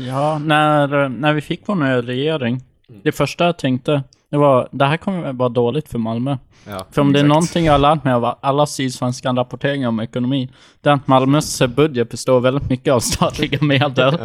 [0.09, 2.61] Ja, när, när vi fick vår nya regering,
[3.03, 6.37] det första jag tänkte, det var det här kommer vara dåligt för Malmö.
[6.69, 10.01] Ja, För om det är någonting jag har lärt mig av alla sydsvenska rapporteringar om
[10.01, 14.19] ekonomi, det är att Malmös budget består väldigt mycket av statliga medel.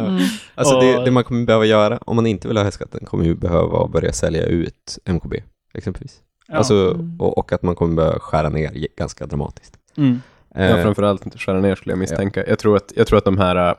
[0.54, 3.24] Alltså det, Och- det man kommer behöva göra, om man inte vill höja skatten, kommer
[3.24, 5.34] ju behöva börja sälja ut MKB,
[5.74, 6.20] exempelvis.
[6.48, 6.56] Ja.
[6.56, 9.76] Alltså, och, och att man kommer behöva skära ner ganska dramatiskt.
[9.96, 10.22] Mm.
[10.54, 12.46] Ja, Eh, framförallt inte skära ner skulle jag misstänka.
[12.46, 13.74] Jag, tror att, jag tror att de här äh,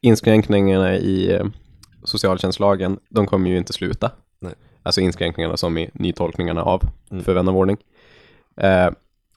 [0.00, 1.44] inskränkningarna i äh,
[2.04, 4.10] socialtjänstlagen, de kommer ju inte sluta.
[4.40, 4.52] Nej.
[4.82, 7.24] Alltså inskränkningarna som i nytolkningarna av, Mm.
[7.24, 7.76] för vän av ordning.
[8.56, 8.90] Eh,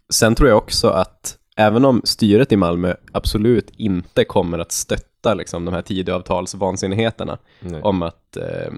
[0.10, 5.34] sen tror jag också att även om styret i Malmö absolut inte kommer att stötta
[5.34, 7.82] liksom, de här Tidöavtalsvansinnigheterna nej.
[7.82, 8.74] om att eh,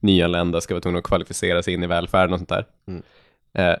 [0.00, 2.66] nyanlända ska vara tvungna att kvalificera sig in i välfärden och sånt där.
[2.88, 3.02] Mm.
[3.54, 3.76] Eh,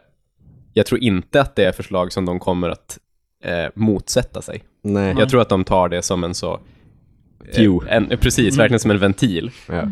[0.72, 2.98] jag tror inte att det är förslag som de kommer att
[3.42, 4.62] eh, motsätta sig.
[4.82, 5.14] nej.
[5.18, 6.60] Jag tror att de tar det som en så...
[7.86, 7.96] eh.
[7.96, 9.50] En, precis, verkligen som en ventil.
[9.68, 9.82] Ja.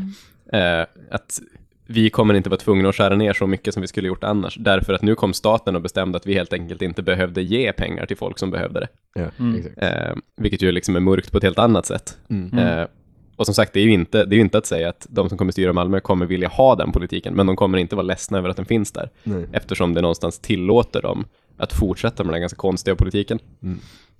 [0.58, 1.40] Eh, att
[1.86, 4.56] vi kommer inte vara tvungna att skära ner så mycket som vi skulle gjort annars.
[4.60, 8.06] Därför att nu kom staten och bestämde att vi helt enkelt inte behövde ge pengar
[8.06, 8.88] till folk som behövde det.
[9.14, 9.66] Ja, Mm.
[9.76, 12.18] Eh, vilket ju liksom är mörkt på ett helt annat sätt.
[12.30, 12.58] Mm.
[12.58, 12.86] Eh,
[13.36, 15.28] och som sagt, det är ju inte, det är ju inte att säga att de
[15.28, 18.38] som kommer styra Malmö kommer vilja ha den politiken, men de kommer inte vara ledsna
[18.38, 19.46] över att den finns där, Nej.
[19.52, 21.24] eftersom det någonstans tillåter dem
[21.61, 23.38] att fortsätta med den ganska konstiga politiken.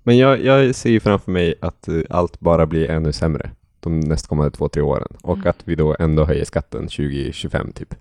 [0.03, 3.99] Men jag, jag ser ju framför mig att eh, allt bara blir ännu sämre de
[3.99, 7.95] nästkommande två, tre åren och att vi då ändå höjer skatten 2025 typ.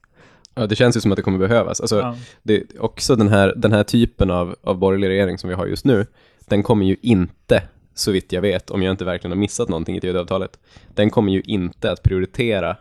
[0.55, 1.81] Ja, det känns ju som att det kommer behövas.
[1.81, 2.17] Alltså, Ja.
[2.43, 5.85] det, också den här, den här typen av, av borgerlig regering som vi har just
[5.85, 6.07] nu,
[6.49, 7.63] den kommer ju inte,
[7.95, 10.59] så vitt jag vet, om jag inte verkligen har missat någonting i Tidöavtalet,
[10.95, 12.77] den kommer ju inte att prioritera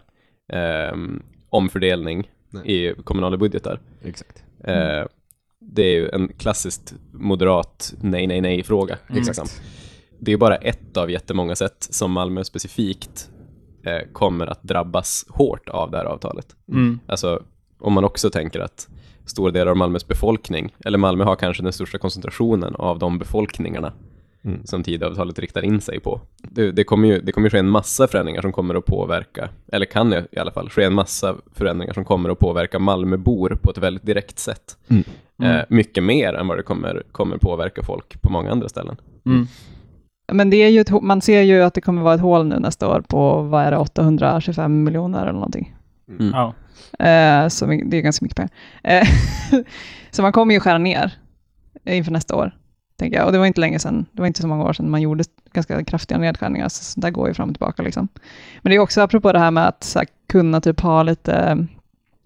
[0.53, 2.31] ehm, omfördelning
[2.65, 3.79] i kommunala budgetar.
[4.03, 4.43] Exakt.
[4.63, 5.03] Eh,
[5.59, 8.97] det är ju en klassiskt moderat nej, nej, nej-fråga.
[9.07, 9.47] Liksom.
[10.19, 13.29] Det är bara ett av jättemånga sätt som Malmö specifikt
[13.83, 16.55] eh, kommer att drabbas hårt av det här avtalet.
[16.71, 16.99] Mm.
[17.07, 17.43] Alltså,
[17.79, 18.87] om man också tänker att
[19.25, 23.93] stora delar av Malmös befolkning, eller Malmö har kanske den största koncentrationen av de befolkningarna
[24.45, 24.65] Mm.
[24.65, 26.21] som Tidöavtalet riktar in sig på.
[26.37, 29.49] Det, det kommer ju det kommer ju ske en massa förändringar som kommer att påverka,
[29.71, 33.57] eller kan ju i alla fall ske en massa förändringar som kommer att påverka Malmöbor
[33.61, 34.77] på ett väldigt direkt sätt.
[34.87, 35.03] Mm.
[35.43, 38.97] Eh, mycket mer än vad det kommer, kommer påverka folk på många andra ställen.
[39.25, 39.47] Mm.
[40.31, 42.59] Men det är ju ett, man ser ju att det kommer vara ett hål nu
[42.59, 45.75] nästa år på, vad är det, 825 miljoner eller någonting.
[46.19, 46.31] Mm.
[46.33, 46.53] Ja.
[47.05, 48.51] Eh, så det är ganska mycket pengar.
[48.83, 49.07] Eh,
[50.11, 51.13] så man kommer ju skära ner
[51.85, 52.55] inför nästa år,
[52.99, 53.25] tänker jag.
[53.25, 55.23] Och det var inte länge sedan, det var inte så många år sedan man gjorde
[55.53, 57.83] ganska kraftiga nedskärningar, så där går ju fram och tillbaka.
[57.83, 58.07] Liksom.
[58.61, 61.55] Men det är också apropå det här med att här, kunna typ ha lite eh,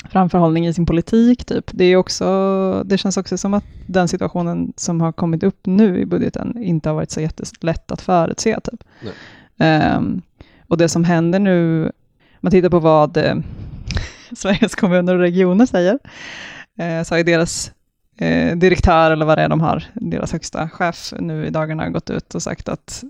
[0.09, 1.45] framförhållning i sin politik.
[1.45, 1.71] Typ.
[1.73, 5.99] Det, är också, det känns också som att den situationen som har kommit upp nu
[5.99, 8.59] i budgeten inte har varit så jättelätt att förutse.
[8.59, 8.83] Typ.
[9.57, 10.21] Ehm,
[10.67, 11.91] och det som händer nu,
[12.39, 13.36] man tittar på vad eh,
[14.36, 15.99] Sveriges kommuner och regioner säger,
[16.79, 17.71] eh, så har ju deras
[18.17, 22.10] eh, direktör, eller vad det är de har, deras högsta chef nu i dagarna gått
[22.10, 23.04] ut och sagt att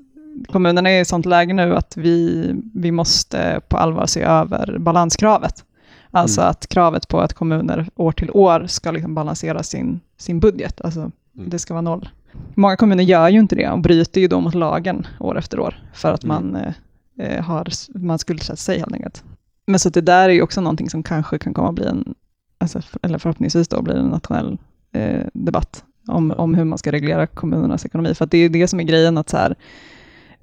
[0.47, 5.65] kommunerna är i sånt läge nu att vi, vi måste på allvar se över balanskravet.
[6.11, 10.81] Alltså att kravet på att kommuner år till år ska liksom balansera sin, sin budget,
[10.81, 12.09] alltså det ska vara noll.
[12.53, 15.83] Många kommuner gör ju inte det och bryter ju då mot lagen år efter år
[15.93, 16.73] för att man, eh,
[17.19, 17.67] eh, har,
[17.99, 19.23] man skuldsätter sig helt enkelt.
[19.65, 22.15] Men så det där är ju också någonting som kanske kan komma att bli en,
[22.57, 24.57] alltså, eller förhoppningsvis då blir en nationell
[24.93, 28.13] eh, debatt om, om hur man ska reglera kommunernas ekonomi.
[28.13, 29.55] För att det är det som är grejen att så här,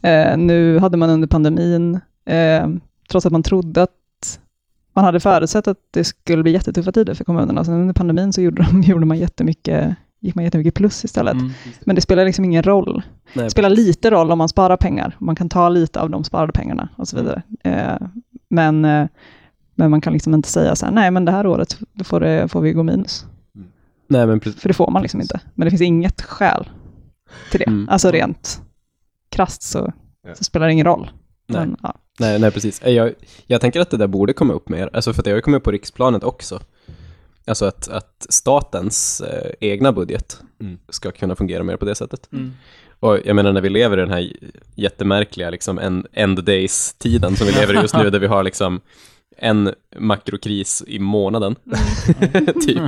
[0.03, 2.69] eh, nu hade man under pandemin, eh,
[3.11, 3.91] trots att man trodde att
[4.93, 8.41] man hade förutsett att det skulle bli jättetuffa tider för kommunerna, så under pandemin så
[8.41, 11.35] gjorde, de, gjorde man jättemycket, gick man jättemycket plus istället.
[11.35, 11.51] Mm.
[11.81, 13.03] Men det spelar liksom ingen roll.
[13.33, 15.17] Nej, Det spelar lite roll om man sparar pengar.
[15.19, 17.43] Man kan ta lite av de sparade pengarna och så vidare.
[17.65, 18.07] Eh,
[18.49, 19.07] men, eh,
[19.75, 22.49] men man kan liksom inte säga så här, nej men det här året får, det,
[22.49, 23.27] får vi gå minus.
[24.11, 24.61] Nej, men precis.
[24.61, 25.41] För det får man liksom inte.
[25.55, 26.69] Men det finns inget skäl
[27.51, 27.67] till det.
[27.67, 27.89] Mm.
[27.89, 28.61] Alltså rent
[29.31, 29.93] krasst så,
[30.27, 30.35] Ja.
[30.35, 31.11] så spelar det ingen roll.
[31.49, 31.61] Nej.
[31.61, 31.95] Men, ja.
[32.19, 32.83] Nej, nej precis.
[32.83, 33.13] Eh, Jag,
[33.47, 35.43] jag tänker att det där borde komma upp mer, alltså för att det har ju
[35.43, 36.61] kommit upp på riksplanet också.
[37.47, 40.79] Alltså att, att statens eh, egna budget Mm.
[40.89, 42.29] ska kunna fungera mer på det sättet.
[42.33, 42.53] Mm.
[43.01, 44.33] Och jag menar när vi lever i den här
[44.75, 48.81] jättemärkliga liksom end, end days-tiden som vi lever i just nu, där vi har liksom
[49.41, 51.57] en makrokris i månaden,
[52.67, 52.83] typ.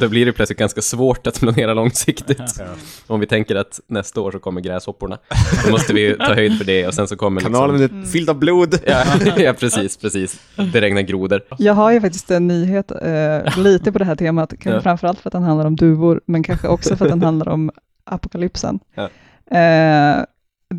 [0.00, 2.62] Då blir det plötsligt ganska svårt att planera långsiktigt.
[3.06, 5.18] Om vi tänker att nästa år så kommer gräshopporna,
[5.64, 7.54] då måste vi ta höjd för det och sen så kommer liksom...
[7.54, 8.78] Kanalen är fylld av blod.
[8.86, 9.04] Ja,
[9.36, 10.40] ja, precis, precis.
[10.72, 11.40] Det regnar grodor.
[11.58, 14.80] Jag har ju faktiskt en nyhet eh, lite på det här temat, kanske Ja.
[14.80, 17.70] framförallt för att den handlar om duvor, men kanske också för att den handlar om
[18.04, 18.80] apokalypsen.
[18.94, 19.02] Ja.
[19.58, 20.24] Eh,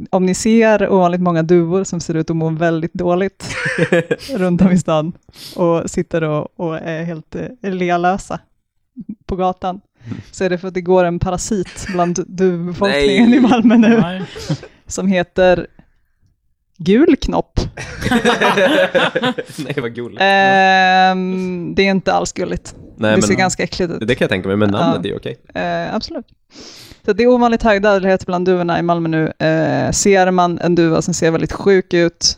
[0.10, 3.56] om ni ser ovanligt många duvor som ser ut att må väldigt dåligt
[4.36, 5.14] runt om i stan
[5.56, 8.40] och sitter och, och är helt eh, lealösa
[9.26, 9.82] på gatan,
[10.32, 14.24] så är det för att det går en parasit bland duvbefolkningen i Malmö nu Nej.
[14.88, 15.68] som heter
[16.78, 17.60] gul knopp.
[19.58, 20.22] Nej, vad gulligt.
[20.22, 22.76] Ehm, det är inte alls gulligt.
[22.98, 24.08] Nej, det ser men ganska äckligt ut.
[24.08, 25.12] det kan jag tänka mig, men namnet Ja.
[25.12, 25.38] är okej.
[25.56, 26.26] Eh, absolut.
[27.06, 29.24] Så det är ovanligt hög dödlighet bland duvorna i Malmö nu.
[29.48, 32.38] Eh, ser man en duva som ser väldigt sjuk ut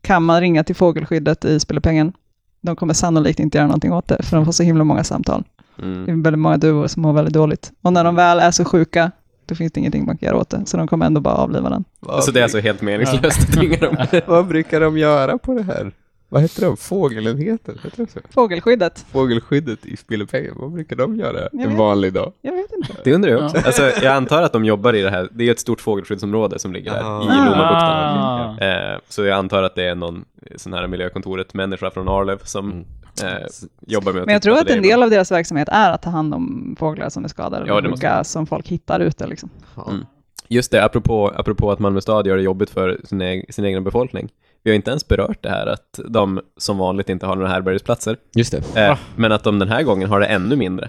[0.00, 2.12] kan man ringa till fågelskyddet i Spillepengen.
[2.60, 5.44] De kommer sannolikt inte göra någonting åt det, för de får så himla många samtal.
[5.76, 6.08] Det Mm.
[6.20, 7.72] är väldigt många duvor som mår väldigt dåligt.
[7.82, 9.10] Och när de väl är så sjuka,
[9.46, 11.70] då finns det ingenting man kan göra åt det, så de kommer ändå bara avliva
[11.70, 11.84] den.
[12.00, 13.96] Vad, Så det är alltså helt meningslöst att ringa dem.
[14.26, 15.92] vad brukar de göra på det här?
[16.30, 16.76] Vad heter de?
[16.76, 17.78] Fågelenheten?
[17.84, 18.20] Heter det så?
[18.30, 19.06] Fågelskyddet?
[19.12, 21.78] Fågelskyddet i Spillepengen, vad brukar de göra Jag en vet.
[21.78, 22.32] vanlig dag?
[22.42, 22.92] Jag vet inte.
[23.04, 23.56] Det undrar jag också.
[23.66, 26.72] Alltså, jag antar att de jobbar i det här, det är ett stort fågelskyddsområde som
[26.72, 27.22] ligger där Ah.
[27.22, 28.68] i Lommabukten.
[28.68, 28.92] Ah.
[28.94, 30.24] Eh, så jag antar att det är någon
[30.56, 32.84] sån här miljökontoret, människa från Arlöv som
[33.22, 33.32] Mm.
[33.36, 33.48] eh,
[33.86, 36.10] jobbar med att Men jag tror att en del av deras verksamhet är att ta
[36.10, 39.26] hand om fåglar som är skadade Ja, måste sjuka som folk hittar ute.
[39.26, 39.50] Liksom.
[39.88, 40.04] Mm.
[40.48, 43.84] Just det, apropå, apropå att Malmö stad gör det jobbigt för sin, eg- sin egen
[43.84, 44.28] befolkning.
[44.62, 48.16] Vi har inte ens berört det här att de som vanligt inte har några härbärgesplatser,
[48.34, 48.80] Just det.
[48.86, 50.88] eh, men att de den här gången har det ännu mindre.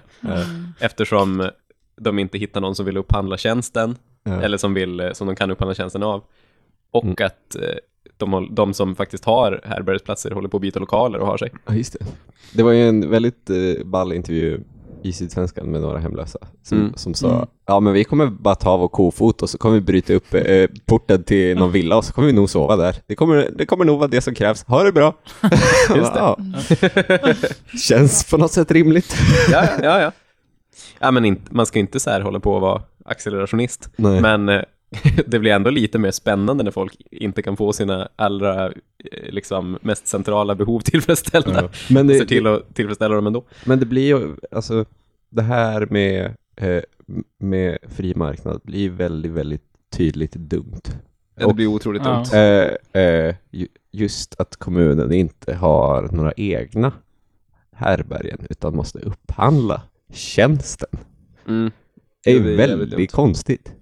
[0.79, 1.49] Eftersom
[2.01, 4.41] de inte hittar någon som vill upphandla tjänsten, Ja.
[4.41, 6.23] eller som, vill, eh, som de kan upphandla tjänsten av.
[6.91, 7.15] Och Mm.
[7.25, 7.61] att eh,
[8.17, 11.51] de, de som faktiskt har härbärgesplatser håller på att byta lokaler och har sig.
[11.67, 12.05] Ja, just det.
[12.53, 14.59] Det var ju en väldigt eh, ball intervju
[15.03, 16.93] i Sydsvenskan med några hemlösa som, Mm.
[16.95, 17.47] som sa Mm.
[17.67, 20.67] ja men vi kommer bara ta vår kofot och så kommer vi bryta upp eh,
[20.85, 22.95] porten till någon villa och så kommer vi nog sova där.
[23.07, 24.63] Det kommer, det kommer nog vara det som krävs.
[24.63, 25.13] Ha det bra!
[25.95, 26.35] Just det.
[27.77, 29.15] Känns på något sätt rimligt.
[29.51, 30.11] Ja, ja, ja.
[30.99, 33.89] ja men inte, man ska inte så här hålla på att vara accelerationist.
[33.95, 34.21] Nej.
[34.21, 34.61] Men eh,
[35.27, 38.73] det blir ändå lite mer spännande när folk inte kan få sina allra eh,
[39.29, 41.61] liksom, mest centrala behov tillfredsställda.
[41.61, 41.69] Ja.
[41.89, 43.43] Men, Det, ser till att tillfredsställa dem ändå.
[43.65, 44.85] men det blir ju, alltså
[45.29, 46.81] det här med, eh,
[47.39, 50.81] med fri marknad blir väldigt, väldigt tydligt dumt.
[51.39, 52.13] Ja, det blir otroligt Ja.
[52.13, 52.39] dumt.
[52.93, 56.91] Eh, eh, ju- just att kommunen inte har några egna
[57.75, 59.81] härbärgen utan måste upphandla
[60.13, 60.89] tjänsten.
[61.47, 61.71] Mm.
[62.23, 63.07] Det är Det ju är väldigt dumt.
[63.07, 63.73] konstigt.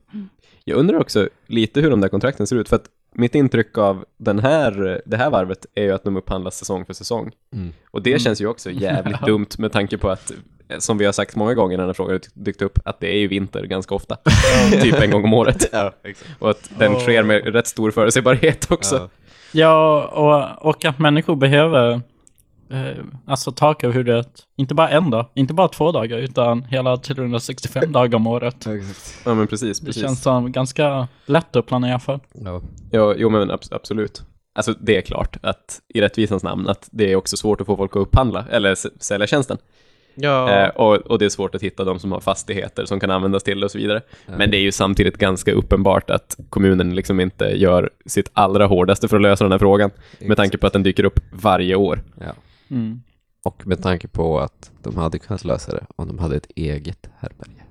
[0.70, 4.06] Jag undrar också lite hur de där kontrakten ser ut, för att mitt intryck av
[4.18, 7.32] den här, det här varvet är ju att de upphandlas säsong för säsong.
[7.54, 7.74] Mm.
[7.92, 10.32] Och det känns ju också jävligt dumt med tanke på att,
[10.78, 13.16] som vi har sagt många gånger när den här frågan har dykt upp, att det
[13.16, 14.18] är ju vinter ganska ofta.
[14.82, 15.70] typ en gång om året.
[15.72, 15.94] Ja.
[16.40, 18.96] Och att den sker med rätt stor förutsägbarhet också.
[18.96, 19.10] Ja.
[19.52, 22.02] Ja, och, och att människor behöver
[22.70, 24.30] eh, alltså tak över huvudet.
[24.58, 28.66] Inte bara en dag, inte bara två dagar, utan hela 365 dagar om året.
[28.66, 29.22] Ja, exakt.
[29.26, 29.80] Ja, men precis.
[29.80, 30.04] Det precis.
[30.04, 32.20] känns som ganska lätt att planera för.
[32.34, 32.62] Ja.
[32.92, 34.24] Ja, jo men abs- absolut.
[34.56, 37.78] Alltså det är klart att i rättvisans namn att det är också svårt att få
[37.78, 39.58] folk att upphandla eller sälja tjänsten.
[40.64, 43.44] Eh, och, och det är svårt att hitta de som har fastigheter som kan användas
[43.44, 44.02] till det och så vidare.
[44.26, 49.08] Men det är ju samtidigt ganska uppenbart att kommunen liksom inte gör sitt allra hårdaste
[49.08, 49.92] för att lösa den här frågan.
[50.20, 52.04] Med tanke på att den dyker upp varje år.
[52.20, 52.26] Ja.
[52.70, 53.02] Mm.
[53.44, 57.10] Och med tanke på att de hade kunnat lösa det om de hade ett eget
[57.18, 57.64] härbärge.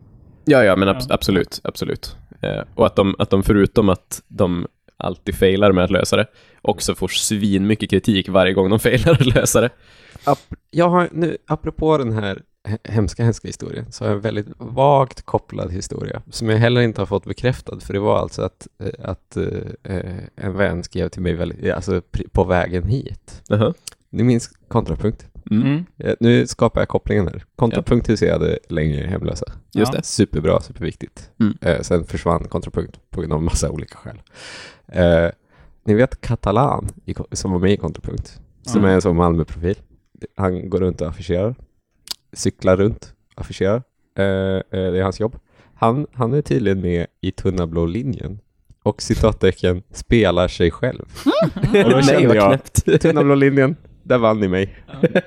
[0.44, 1.14] Ja, ja, men abs- Ja.
[1.14, 2.16] absolut, absolut.
[2.40, 6.26] Eh, och att de, att de förutom att de alltid failar med att lösa det,
[6.62, 9.70] också får svin mycket kritik varje gång de failar att lösa det.
[10.24, 14.20] Ap- jag har nu, apropå den här he- hemska, hemska historien, så har jag en
[14.22, 18.42] väldigt vagt kopplad historia, som jag heller inte har fått bekräftad, för det var alltså
[18.42, 23.42] att, eh, att eh, en vän skrev till mig väldigt, alltså på vägen hit.
[23.48, 23.74] Jaha.
[24.10, 25.26] Ni minns kontrapunkt?
[25.50, 25.62] Mm.
[25.66, 25.84] Mm.
[25.98, 27.44] Eh, Nu skapar jag kopplingen här.
[27.56, 29.46] Kontrapunkt huserade länge hemlösa.
[29.72, 30.02] Just det.
[30.02, 31.30] Superbra, superviktigt.
[31.40, 31.54] Mm.
[31.60, 34.22] Eh, sen försvann kontrapunkt på grund av massa olika skäl.
[34.88, 35.30] Eh,
[35.84, 36.88] ni vet Catalan
[37.32, 38.88] som var med i kontrapunkt, som Ja.
[38.90, 39.76] är en sån Malmö-profil.
[40.36, 41.54] Han går runt och affischerar,
[42.32, 43.76] cyklar runt, affischerar.
[44.18, 44.22] Eh,
[44.70, 45.36] det är hans jobb.
[45.74, 48.38] Han, han är tydligen med i Tunna blå linjen
[48.82, 51.04] och citattecken spelar sig själv.
[51.84, 52.62] Och då kände jag.
[53.00, 54.76] Tunna blå linjen, där vann ni mig.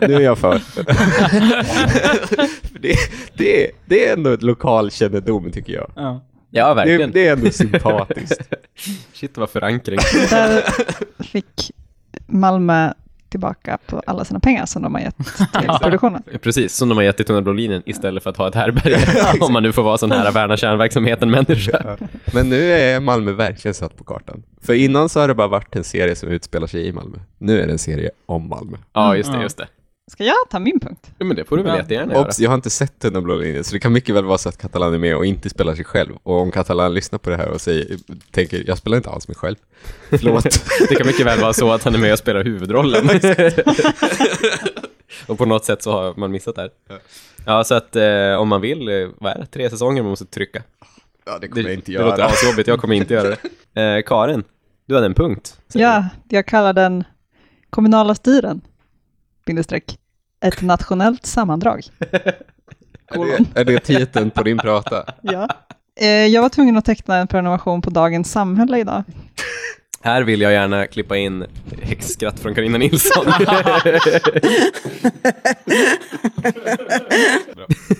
[0.01, 0.57] Nu är jag för.
[0.59, 0.83] För
[2.79, 2.95] det,
[3.33, 5.91] det, det är ändå ett lokalkännedom tycker jag.
[5.95, 6.25] Ja.
[6.51, 7.11] Ja, Det, verkligen.
[7.11, 8.53] det är ändå sympatiskt.
[9.13, 9.99] Shit, vad förankring.
[10.29, 10.63] Där
[11.23, 11.71] fick
[12.27, 12.93] Malmö
[13.29, 15.17] tillbaka på alla sina pengar som de har gett
[15.59, 16.23] till produktionen.
[16.41, 18.97] Precis, som de har gett till Tunna blå linjen istället för att ha ett härbärge.
[19.41, 21.97] om man nu får vara sån här värna kärnverksamheten-människa.
[22.33, 24.43] Men nu är Malmö verkligen satt på kartan.
[24.61, 27.17] För innan så har det bara varit en serie som utspelar sig i Malmö.
[27.37, 28.77] Nu är det en serie om Malmö.
[28.93, 29.43] Ja, just det, Ja.
[29.43, 29.67] just det.
[30.09, 31.11] Ska jag ta min punkt?
[31.17, 31.77] Ja, men det får du väl Ja.
[31.77, 32.25] jättegärna göra.
[32.25, 34.49] Obs, jag har inte sett Tunna blå linjen, så det kan mycket väl vara så
[34.49, 36.13] att Catalan är med och inte spelar sig själv.
[36.23, 37.97] Och om Catalan lyssnar på det här och säger,
[38.31, 39.55] tänker, jag spelar inte alls mig själv.
[40.09, 40.43] Förlåt.
[40.89, 43.09] Det kan mycket väl vara så att han är med och spelar huvudrollen.
[45.27, 46.71] och på något sätt så har man missat det här.
[47.45, 50.25] Ja, så att eh, om man vill, eh, vad är det, tre säsonger man måste
[50.25, 50.63] trycka.
[51.25, 53.37] ja, det Det, det låter asjobbigt, jag kommer inte göra det.
[53.73, 54.43] Eh, Karin,
[54.85, 55.57] du hade en punkt.
[55.73, 57.03] Ja, jag kallar den
[57.69, 58.61] kommunala styren,
[59.49, 59.97] bindestreck,
[60.45, 61.81] ett nationellt sammandrag.
[63.11, 65.05] Är det, är det titeln på din prata?
[65.21, 65.47] Ja.
[65.99, 69.03] Eh, Jag var tvungen att teckna en prenumeration på Dagens Samhälle idag.
[70.01, 71.45] Här vill jag gärna klippa in
[71.81, 73.25] häxskratt från Carina Nilsson.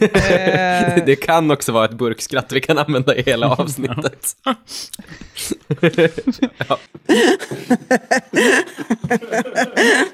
[0.02, 4.36] Eh, det kan också vara ett burkskratt vi kan använda i hela avsnittet.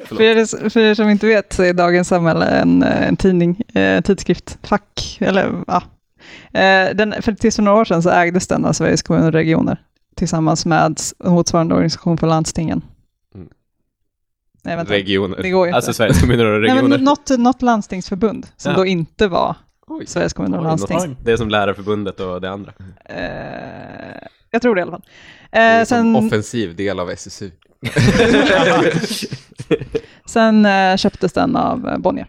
[0.06, 3.62] För er, för er som inte vet så är Dagens Samhälle en, eh, en tidning,
[3.74, 5.84] eh, tidskrift, fack, eller ja.
[6.94, 9.78] Den, för tills för några år sedan så ägdes den av Sveriges kommuner och regioner
[10.16, 12.82] tillsammans med motsvarande organisation för landstingen.
[13.36, 13.48] Mm.
[14.64, 14.94] Nej, vänta.
[14.94, 15.38] Regioner.
[15.42, 15.76] Det går ju inte.
[15.76, 16.90] Alltså Sveriges kommuner och Nej, regioner.
[16.90, 18.78] men något, något landstingsförbund som Ja.
[18.78, 19.56] då inte var
[19.88, 20.06] Oj.
[20.08, 21.18] Sveriges kommuner och landsting.
[21.24, 22.74] Det är som Lärarförbundet och det andra.
[23.06, 25.06] Eh, jag tror det i alla fall.
[25.52, 27.52] Det är Eh, sen offensiv del av SSU.
[30.26, 32.28] sen eh, köptes den av eh, Bonnier.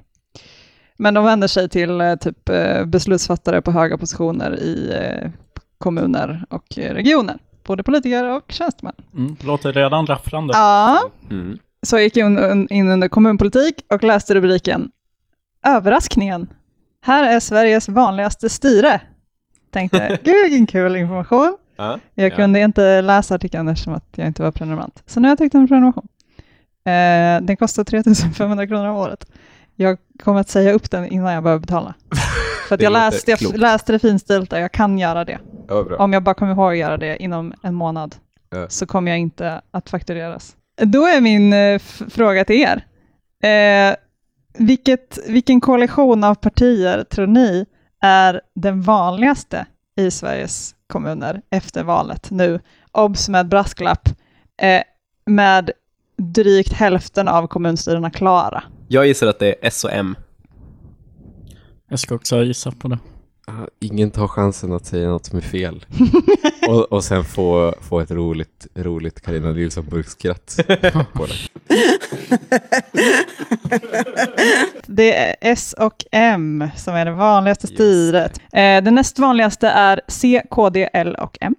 [0.97, 5.31] Men de vänder sig till eh, typ eh, beslutsfattare på höga positioner i eh,
[5.79, 7.39] kommuner och eh, regioner.
[7.67, 8.95] Både politiker och tjänstemän.
[9.15, 9.37] Mm.
[9.45, 10.53] Låter redan rafflande.
[10.57, 11.01] Ja,
[11.31, 11.59] Mm.
[11.83, 14.91] så jag gick in, in under kommunpolitik och läste rubriken
[15.67, 16.49] Överraskningen.
[17.03, 19.01] Här är Sveriges vanligaste styre.
[19.71, 21.57] Tänkte, gud vilken kul information.
[21.77, 21.99] Ja.
[22.15, 22.37] Jag Ja.
[22.37, 25.03] kunde inte läsa artikeln eftersom att jag inte var prenumerant.
[25.07, 26.09] Så nu har jag tecknat en prenumeration.
[26.85, 29.27] Eh, den kostar 3500 kronor om året.
[29.77, 31.95] Jag kommer att säga upp den innan jag börjar betala.
[32.69, 33.59] För att jag läste, jag klokt.
[33.59, 35.39] läste det finstilt och jag kan göra det.
[35.69, 35.85] Ja.
[35.99, 38.17] Om jag bara kommer ihåg att göra det inom en månad
[38.51, 38.69] Ja.
[38.69, 40.57] så kommer jag inte att faktureras.
[40.83, 41.79] Då är min eh,
[42.11, 42.85] fråga till er.
[43.43, 43.97] Eh,
[44.59, 47.67] vilket, vilken koalition av partier tror ni
[48.03, 52.61] är den vanligaste i Sveriges kommuner efter valet nu?
[52.93, 54.09] Obs med brasklapp.
[54.63, 54.83] Eh,
[55.27, 55.71] med
[56.19, 58.63] drygt hälften av kommunstyrelserna klara.
[58.89, 60.17] Jag gissar att det är S och M.
[61.89, 62.99] Jag ska också gissa på det.
[63.47, 65.87] Ja, Ingen tar chansen att säga något som är fel.
[66.69, 70.57] och, och sen få, få ett roligt, roligt Carina Nilsson-burkskratt
[71.13, 71.35] på det.
[74.87, 78.39] Det är S och M som är det vanligaste styret.
[78.39, 81.55] Eh, det näst vanligaste är C, KD, L och M.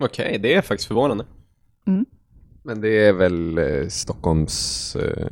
[0.00, 1.24] Okej, det är faktiskt förvånande.
[2.68, 5.28] Men det är väl eh, Stockholms eh,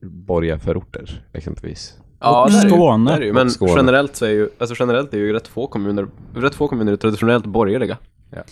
[0.00, 1.94] borgarförorter exempelvis.
[2.20, 3.10] Ja, där är ju- Skåne.
[3.10, 3.32] där är ju.
[3.32, 3.72] Men Skåne.
[3.76, 7.46] generellt så är ju, alltså generellt är ju rätt få kommuner, rätt få kommuner traditionellt
[7.46, 7.98] borgerliga.
[8.30, 8.42] Ja.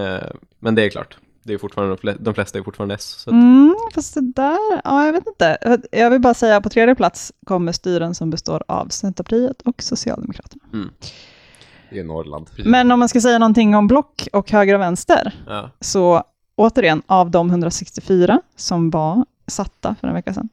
[0.00, 0.22] Eh,
[0.58, 3.02] men det är klart, det är fortfarande, de fle- de flesta är fortfarande S.
[3.18, 5.78] Så att, Mm, fast det där, ja jag vet inte.
[5.92, 10.62] Jag vill bara säga på tredje plats kommer styren som består av Centerpartiet och Socialdemokraterna.
[11.90, 12.46] Det är Norrland.
[12.64, 15.70] Men om man ska säga någonting om block och höger och vänster, ja.
[15.80, 16.22] så
[16.56, 20.48] återigen, av de 164 som var satta för en vecka sedan,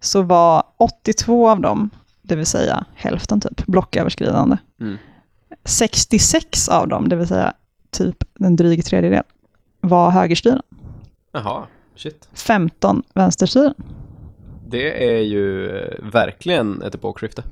[0.00, 1.90] så var 82 av dem,
[2.22, 4.56] det vill säga hälften typ, blocköverskridande.
[4.80, 4.96] Mm.
[5.64, 7.52] 66 av dem, det vill säga
[7.90, 9.22] typ en dryg tredjedel,
[9.80, 10.62] var högerstyren.
[11.32, 12.28] Jaha, shit.
[12.32, 13.74] 15 vänsterstyren.
[14.68, 17.42] Det är ju eh, verkligen ett epokskifte,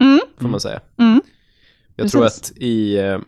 [0.00, 0.20] Mm.
[0.38, 0.80] får man säga.
[0.98, 1.20] Mm.
[1.96, 2.12] Jag Precis.
[2.12, 3.18] tror att i, eh,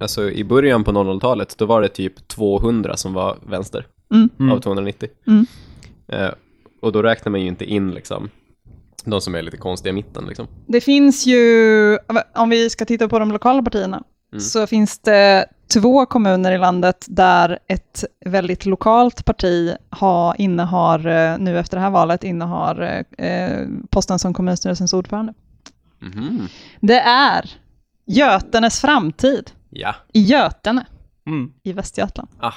[0.00, 4.52] alltså i början på 00-talet, då var det typ 200 som var vänster Mm.
[4.52, 5.08] av 290.
[5.26, 5.46] Mm.
[6.08, 6.30] Eh,
[6.82, 8.30] och då räknar man ju inte in liksom
[9.04, 10.46] de som är lite konstiga i mitten liksom.
[10.66, 11.98] Det finns ju,
[12.34, 14.40] om vi ska titta på de lokala partierna, Mm.
[14.40, 21.38] så finns det två kommuner i landet där ett väldigt lokalt parti har, innehar, eh,
[21.38, 25.34] nu efter det här valet, innehar eh, posten som kommunstyrelsens ordförande.
[25.98, 26.48] Mhm.
[26.80, 27.50] Det är
[28.06, 29.94] Götenes framtid Ja.
[30.12, 30.86] i Götene
[31.26, 31.52] Mm.
[31.62, 32.28] i Västergötland.
[32.40, 32.52] Ah.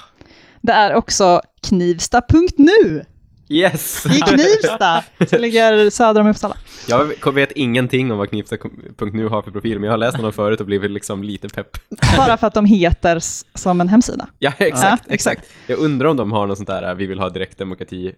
[0.62, 3.06] Det är också Knivsta.nu
[3.50, 4.06] Yes!
[4.06, 6.56] i Knivsta, som ligger söder om Uppsala.
[6.88, 10.60] Jag vet ingenting om vad Knivsta.nu har för profil, men jag har läst honom förut
[10.60, 11.78] och blivit liksom lite pepp.
[12.18, 13.20] Bara för att de heter
[13.58, 14.28] som en hemsida.
[14.40, 15.50] Ja, exakt, Ja, exakt.
[15.68, 18.12] Jag undrar om de har någon sånt där, äh, vi vill ha direktdemokrati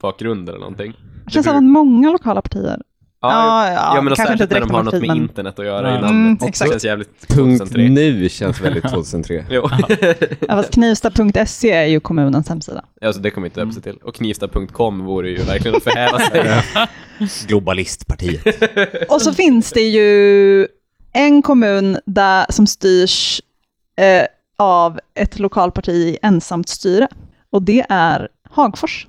[0.00, 0.92] bakgrund eller någonting.
[1.24, 2.82] Det känns som att många lokala partier
[3.20, 5.58] Ja, Ja, ja, ja, men kanske särskilt inte när de har något med men- internet
[5.58, 6.42] att göra i Mm, namnet.
[6.42, 6.68] exakt.
[6.68, 7.88] Det känns jävligt Punkt 2003.
[7.88, 9.44] nu känns väldigt 2003.
[9.50, 9.68] Jo,
[10.48, 12.84] Ja, fast Knivsta.se är ju kommunens hemsida.
[13.02, 13.96] alltså det kommer inte döpa sig till.
[13.96, 16.62] Och knivsta.com vore ju verkligen att förhäva sig.
[17.48, 18.46] Globalistpartiet.
[19.08, 20.66] Och så finns det ju
[21.12, 23.40] en kommun där, som styrs
[24.00, 24.26] eh,
[24.58, 27.08] av ett lokalparti i ensamt styre.
[27.50, 29.06] Och det är Hagfors.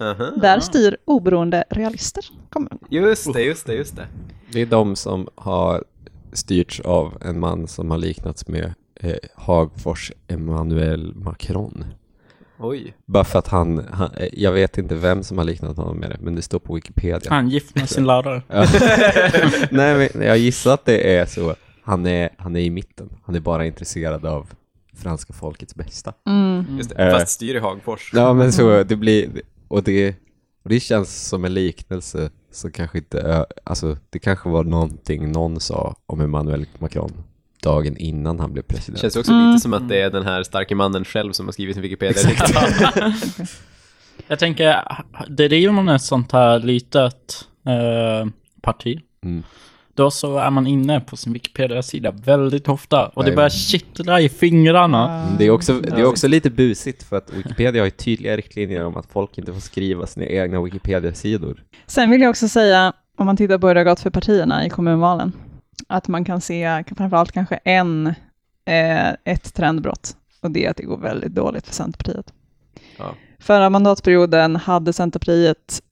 [0.00, 0.32] Aha.
[0.36, 2.78] Där styr oberoende realister kommun.
[2.88, 4.06] Just det, just det, just det.
[4.52, 5.84] Det är de som har
[6.32, 11.84] styrts av en man som har liknats med eh, Hagfors Emmanuel Macron.
[12.58, 12.94] Oj.
[13.06, 16.10] Bara för att han, han, eh, jag vet inte vem som har liknat honom med
[16.10, 17.30] det, men det står på Wikipedia.
[17.30, 18.42] Han gift med sin lärare.
[19.70, 21.54] Nej, men jag gissar att det är så.
[21.82, 23.08] Han är, han är i mitten.
[23.24, 24.50] Han är bara intresserad av
[24.94, 26.12] franska folkets bästa.
[26.76, 27.06] Just det.
[27.06, 27.18] Eh.
[27.18, 28.10] Fast styr i Hagfors.
[28.14, 29.28] Ja, men så det blir,
[29.70, 30.16] och det,
[30.62, 35.60] och det känns som en liknelse som kanske inte, alltså det kanske var någonting någon
[35.60, 37.12] sa om Emmanuel Macron
[37.62, 39.00] dagen innan han blev Det president.
[39.00, 41.52] känns ju också lite som att det är den här starke mannen själv som har
[41.52, 42.22] skrivit sin Wikipedia.
[44.28, 44.76] Jag tänker,
[45.28, 48.28] driver man ett sånt här litet eh,
[48.60, 49.42] parti, Mm.
[49.94, 54.28] Då så är man inne på sin Wikipedia-sida väldigt ofta och det börjar kittra i
[54.28, 55.22] fingrarna.
[55.22, 58.36] Mm, Det är, också, det är också lite busigt för att Wikipedia har ju tydliga
[58.36, 61.62] riktlinjer om att folk inte får skriva sina egna Wikipedia-sidor.
[61.86, 64.66] Sen vill jag också säga, om man tittar på hur det har gått för partierna
[64.66, 65.32] i kommunvalen,
[65.88, 68.06] att man kan se framförallt kanske en,
[68.64, 70.16] eh, ett trendbrott.
[70.40, 72.32] Och det är att det går väldigt dåligt för Centerpartiet.
[72.98, 73.14] Ja.
[73.38, 75.82] Förra mandatperioden hade Centerpartiet,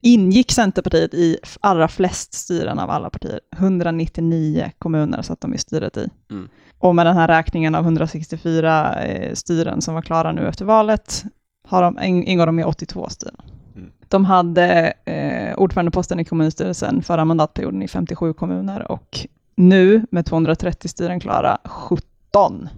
[0.00, 3.40] ingick Centerpartiet i allra flest styren av alla partier.
[3.56, 6.08] 199 kommuner satt de i styret i.
[6.30, 6.48] Mm.
[6.78, 11.24] Och med den här räkningen av 164 eh, styren som var klara nu efter valet,
[11.68, 13.36] har de, in- ingår de i 82 styren.
[13.76, 13.90] Mm.
[14.08, 20.88] De hade eh, ordförandeposten i kommunstyrelsen förra mandatperioden i 57 kommuner och nu med 230
[20.88, 22.68] styren klara 17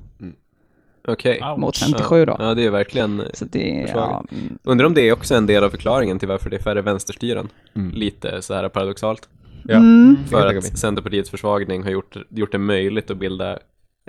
[1.09, 1.41] Okej.
[1.43, 1.59] Ouch.
[1.59, 2.37] mot 57 då.
[2.39, 3.23] Ja, det är verkligen...
[3.35, 6.51] Så det ja, mm, Undrar om det är också en del av förklaringen till varför
[6.51, 7.49] det är färre vänsterstyren.
[7.77, 7.91] Mm.
[7.91, 9.29] Lite så här paradoxalt.
[9.65, 9.77] Ja.
[9.77, 10.17] Mm.
[10.31, 10.79] jag För att.
[10.79, 13.59] Centerpartiets försvagning har gjort, gjort det möjligt att bilda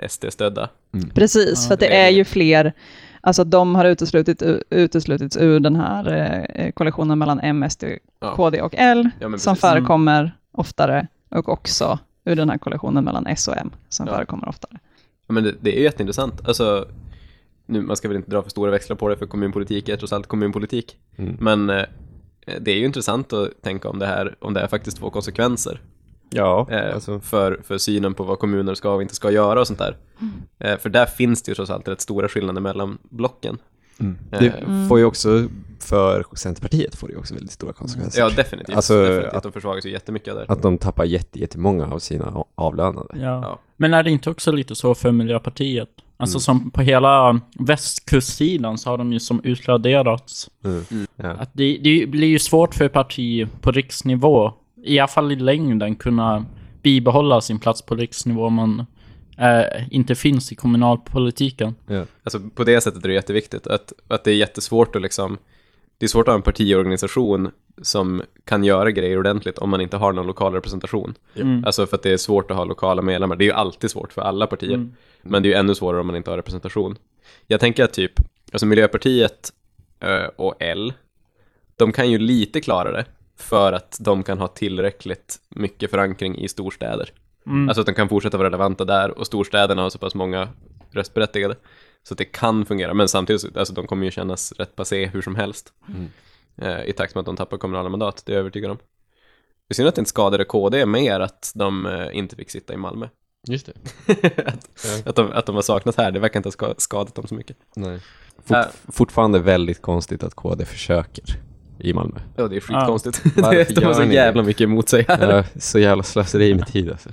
[0.08, 0.68] SD-stödda.
[1.14, 2.72] Precis, Ja, för att det är ju fler,
[3.20, 6.06] alltså de har uteslutit, uteslutits ur den här
[6.54, 7.84] eh, koalitionen mellan M, SD,
[8.20, 8.34] Ja.
[8.34, 9.60] KD och L, Ja, som precis.
[9.60, 14.14] förekommer oftare, och också ur den här koalitionen mellan S och M, som Ja.
[14.14, 14.78] förekommer oftare.
[15.32, 16.48] Men det, det är jätteintressant.
[16.48, 16.88] Alltså,
[17.66, 20.12] nu, man ska väl inte dra för stora växlar på det, för kommunpolitik är trots
[20.12, 20.96] allt kommunpolitik.
[21.16, 21.36] Mm.
[21.40, 21.84] Men eh,
[22.60, 25.80] det är ju intressant att tänka om det här, om det här faktiskt får konsekvenser.
[26.30, 29.66] Ja, eh, alltså, för, för synen på vad kommuner ska och inte ska göra och
[29.66, 29.96] sånt där.
[30.58, 33.58] Eh, för där finns det ju trots allt rätt stora skillnader mellan blocken.
[34.30, 35.48] det Eh, får ju också,
[35.82, 38.20] för Centerpartiet får det ju också väldigt stora konsekvenser.
[38.20, 38.76] Ja, definitivt.
[38.76, 39.34] Alltså, definitivt.
[39.34, 40.46] att- De försvagas ju jättemycket där.
[40.48, 43.08] Att de tappar jätte, jättemånga av sina avlönade.
[43.14, 43.20] Ja.
[43.20, 43.58] Ja.
[43.76, 45.88] Men är det inte också lite så för Miljöpartiet?
[46.16, 46.40] Alltså Mm.
[46.40, 50.50] som på hela västkustsidan så har de ju som utraderats.
[50.64, 50.84] Mm.
[51.16, 51.30] Ja.
[51.30, 54.52] Att det, det blir ju svårt för parti på riksnivå,
[54.84, 56.44] i alla fall i längden, kunna
[56.82, 58.86] bibehålla sin plats på riksnivå om man
[59.38, 59.62] eh,
[59.94, 61.74] inte finns i kommunalpolitiken.
[62.24, 65.38] Alltså på det sättet är det jätteviktigt att, att det är jättesvårt att liksom
[66.02, 67.50] det är svårt att ha en partiorganisation
[67.82, 71.14] som kan göra grejer ordentligt om man inte har någon lokal representation.
[71.34, 71.64] Mm.
[71.64, 73.36] Alltså för att det är svårt att ha lokala medlemmar.
[73.36, 74.74] Det är ju alltid svårt för alla partier.
[74.74, 74.94] Mm.
[75.22, 76.98] Men det är ju ännu svårare om man inte har representation.
[77.46, 78.12] Jag tänker att typ,
[78.52, 79.52] alltså Miljöpartiet
[80.36, 80.92] och L,
[81.76, 83.04] de kan ju lite klara det
[83.36, 87.10] för att de kan ha tillräckligt mycket förankring i storstäder.
[87.46, 87.68] Mm.
[87.68, 90.48] Alltså att de kan fortsätta vara relevanta där och storstäderna har så pass många
[90.90, 91.56] röstberättigade.
[92.02, 95.06] Så att det kan fungera, men samtidigt, så- alltså de kommer ju kännas rätt passé
[95.06, 95.72] hur som helst.
[96.56, 98.76] Eh, I takt med att de tappar kommunala mandat, det är jag övertygad om.
[99.68, 102.74] Det är synd att det inte skadade KD mer att de eh, inte fick sitta
[102.74, 103.08] i Malmö.
[103.48, 103.72] Just det.
[104.46, 107.26] att, att, de, att de har saknat här, det verkar inte ha ska, skadat dem
[107.26, 107.56] så mycket.
[107.76, 108.00] Nej.
[108.44, 108.64] Fort, Äh.
[108.88, 111.24] Fortfarande väldigt konstigt att KD försöker
[111.82, 112.20] i Malmö.
[112.36, 113.20] Ja, det är skitkonstigt.
[113.36, 115.36] Varför det, de har så jävla mycket emot sig här.
[115.36, 117.08] Ja, så jävla slöseri med tid alltså.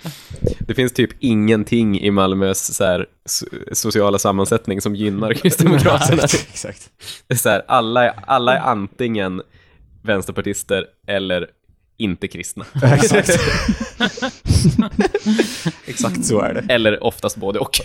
[0.60, 6.24] Det finns typ ingenting i Malmös så här, so- sociala sammansättning som gynnar Kristdemokraterna.
[6.24, 6.90] Exakt.
[7.28, 9.42] Det är så här, alla, är- alla är antingen
[10.04, 11.48] vänsterpartister eller
[11.98, 12.66] inte kristna.
[12.84, 13.40] Exakt.
[15.86, 16.74] Exakt så är det.
[16.74, 17.82] Eller oftast både och.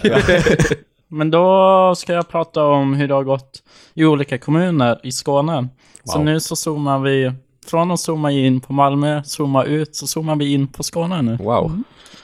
[1.09, 3.63] Men då ska jag prata om hur det har gått
[3.95, 5.69] i olika kommuner i Skåne.
[6.05, 6.25] Så Wow.
[6.25, 7.33] nu så zoomar vi,
[7.67, 11.37] från att zooma in på Malmö, zooma ut, så zoomar vi in på Skåne nu.
[11.37, 11.83] Wow.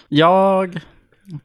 [0.09, 0.81] Jag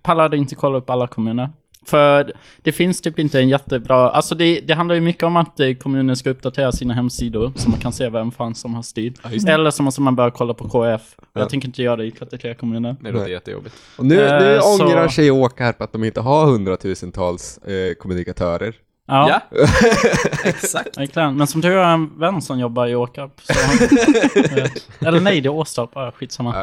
[0.02, 1.50] pallade inte kolla upp alla kommuner.
[1.86, 2.32] För
[2.62, 5.74] det finns typ inte en jättebra, alltså det, det handlar ju mycket om att eh,
[5.74, 9.20] kommunen ska uppdatera sina hemsidor så man kan se vem fan som har styrt.
[9.48, 11.02] Eller så måste man börja kolla på KF.
[11.18, 11.42] Ja.
[11.42, 12.96] Jag tänker inte göra det i 33 kommuner.
[13.02, 13.32] Det låter Nej.
[13.34, 13.76] jättejobbigt.
[13.98, 18.76] Och nu, Eh, nu så- ångrar sig Åkarp att de inte har hundratusentals eh, kommunikatörer.
[19.08, 19.42] Ja,
[20.44, 20.98] exakt.
[20.98, 21.38] verkligen.
[21.38, 23.32] Men som tur är en vän som jobbar i Åkarp.
[23.50, 23.88] Han,
[24.58, 26.56] eh, eller nej, det är Åstorp, ah, skitsamma.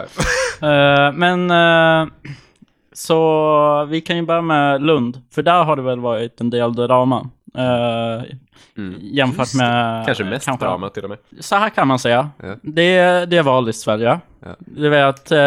[0.63, 2.09] Eh, men eh,
[2.93, 6.75] så vi kan ju börja med Lund, för där har det väl varit en del
[6.75, 7.29] drama.
[7.59, 8.25] eh,
[8.77, 8.95] Mm.
[9.01, 10.07] jämfört med...
[10.07, 11.19] Kanske mest drama till och med.
[11.41, 12.31] Så här kan man säga.
[12.43, 12.57] Ja.
[12.63, 14.21] Det, det är val i Sverige.
[14.45, 14.57] Ja.
[14.59, 15.39] Du vet, eh,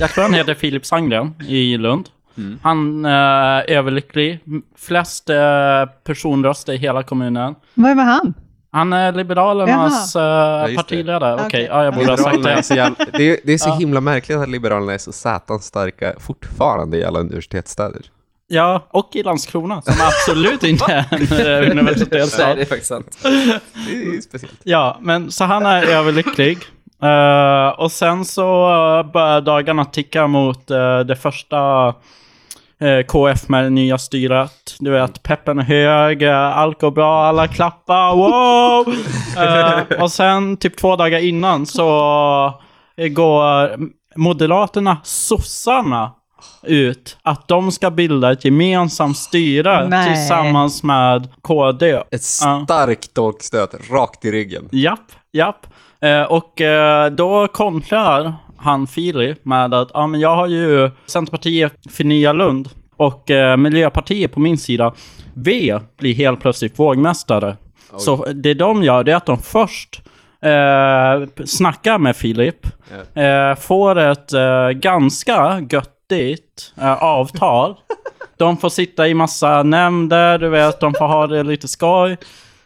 [0.00, 2.08] jag tror han heter Filip Sandgren i Lund.
[2.38, 2.58] Mm.
[2.62, 4.38] Han eh, är överlycklig.
[4.76, 7.54] Flest eh, personröster i hela kommunen.
[7.74, 8.34] Vad var han?
[8.72, 10.76] Han är Liberalernas eh, just det.
[10.76, 11.34] partiledare.
[11.34, 11.68] Okej, Okej.
[11.70, 12.62] ja, jag borde ha sagt Liberalerna är det.
[12.62, 13.74] så jävla, det, är, det är så Ja.
[13.74, 18.02] himla märkligt att Liberalerna är så satans starka fortfarande i alla universitetsstäder.
[18.48, 22.46] Ja, och i Landskrona, som absolut inte är en eh, universitetsstad.
[22.46, 23.18] Nej, det är faktiskt sant.
[23.22, 23.28] Det
[24.16, 24.60] är speciellt.
[24.62, 26.58] Ja, men så han är överlycklig.
[27.02, 28.68] Eh, och sen så
[28.98, 31.94] uh, börjar dagarna ticka mot eh, det första eh,
[33.08, 34.76] KF med det nya styret.
[34.78, 38.94] Du vet, peppen är hög, uh, allt går bra, alla klappar, wow!
[39.36, 41.88] Eh, och sen typ två dagar innan så
[42.96, 43.70] eh, går
[44.16, 46.12] Moderaterna, sossarna,
[46.62, 50.14] ut att de ska bilda ett gemensamt styre Nej.
[50.14, 52.02] tillsammans med KD.
[52.10, 54.68] Ett starkt dolkstöt rakt i ryggen.
[54.72, 55.66] Japp, japp.
[56.00, 61.74] Eh, och eh, då kontrar han Filip med att ja, men jag har ju Centerpartiet
[61.90, 64.92] för Nya Lund och eh, Miljöpartiet på min sida.
[65.34, 67.56] V blir helt plötsligt vågmästare.
[67.98, 70.02] Så det de gör det är att de först
[70.42, 72.66] eh, snackar med Filip,
[73.14, 77.74] eh, får ett eh, ganska göttigt eh, avtal.
[78.36, 82.16] De får sitta i massa nämnder, du vet, de får ha det lite skoj.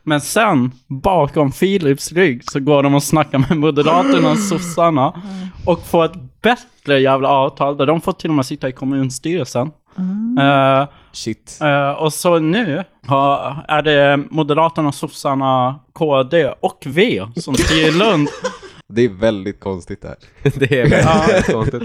[0.08, 5.22] Men sen, bakom Philips rygg, så går de och snackar med Moderaterna och sossarna.
[5.64, 9.70] Och får ett bättre jävla avtal, där de får till och med sitta i kommunstyrelsen.
[10.40, 11.58] Eh, Shit.
[11.62, 18.28] eh, och så nu har, är det Moderaterna, sossarna, KD och V som styr Lund.
[18.88, 20.16] Det är väldigt konstigt det här.
[20.58, 21.82] Det är väldigt konstigt.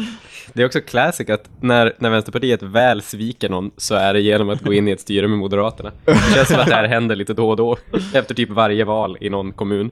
[0.54, 4.50] Det är också classic att när, när Vänsterpartiet väl sviker någon så är det genom
[4.50, 5.92] att gå in i ett styre med Moderaterna.
[6.06, 7.78] Det känns som att det här händer lite då och då,
[8.14, 9.92] efter typ varje val i någon kommun.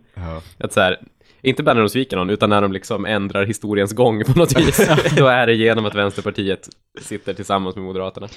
[0.58, 0.98] Att så här,
[1.42, 4.60] inte bara när de sviker någon, utan när de liksom ändrar historiens gång på något
[4.60, 4.90] vis.
[5.18, 6.70] Då är det genom att Vänsterpartiet
[7.02, 8.28] sitter tillsammans med Moderaterna.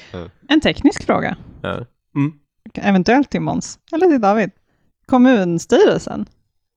[0.48, 1.86] En teknisk fråga, Ja.
[2.74, 4.50] eventuellt till Måns, eller till David.
[5.06, 6.26] Kommunstyrelsen,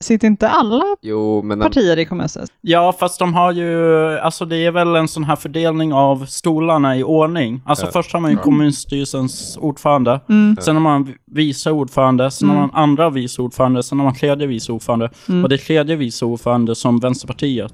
[0.04, 2.56] Sitter inte alla Jo, men de, partier i kommunstyrelsen?
[2.62, 6.98] Ja, fast de har ju, alltså det är väl en sån här fördelning av stolarna
[6.98, 7.62] i ordning.
[7.66, 7.92] Alltså Ja.
[7.92, 10.58] först har man ju kommunstyrelsens ordförande, Mm.
[10.62, 14.48] sen har man vice ordförande, sen har man andra vice ordförande, sen har man tredje
[14.48, 15.10] vice ordförande.
[15.30, 15.44] Mm.
[15.44, 17.74] Och det är tredje vice ordförande som Vänsterpartiet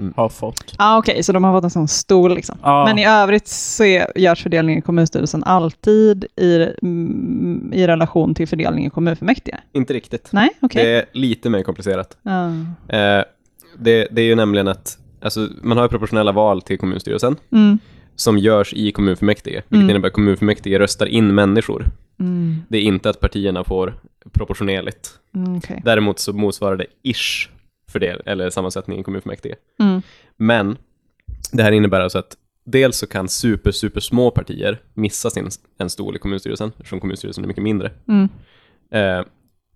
[0.00, 0.12] Mm.
[0.16, 0.74] har fått.
[0.78, 2.58] Ah, Okej, så de har fått en sån stol liksom.
[2.62, 2.84] Ja.
[2.84, 8.48] Men i övrigt så är, görs fördelningen i kommunstyrelsen alltid i, mm, i relation till
[8.48, 9.56] fördelningen i kommunfullmäktige?
[9.72, 10.28] Inte riktigt.
[10.32, 10.84] Nej, okej.
[10.84, 12.16] Det är lite mer komplicerat.
[12.22, 12.46] Ja.
[12.96, 13.24] Eh,
[13.78, 17.78] det, det är ju nämligen att alltså, man har proportionella val till kommunstyrelsen Mm.
[18.16, 19.90] som görs i kommunfullmäktige, vilket Mm.
[19.90, 21.86] innebär att kommunfullmäktige röstar in människor.
[22.20, 22.56] Mm.
[22.68, 23.94] Det är inte att partierna får
[24.32, 25.10] proportionerligt.
[25.34, 25.82] Mm, okej.
[25.84, 27.48] Däremot så motsvarar det ish
[27.88, 29.54] för det, eller sammansättningen i kommunfullmäktige.
[29.80, 30.02] Mm.
[30.36, 30.76] Men
[31.52, 35.90] det här innebär alltså att dels så kan super, super små partier missa sin, en
[35.90, 37.90] stol i kommunstyrelsen, eftersom kommunstyrelsen är mycket mindre.
[38.08, 38.28] Mm.
[38.90, 39.26] Eh,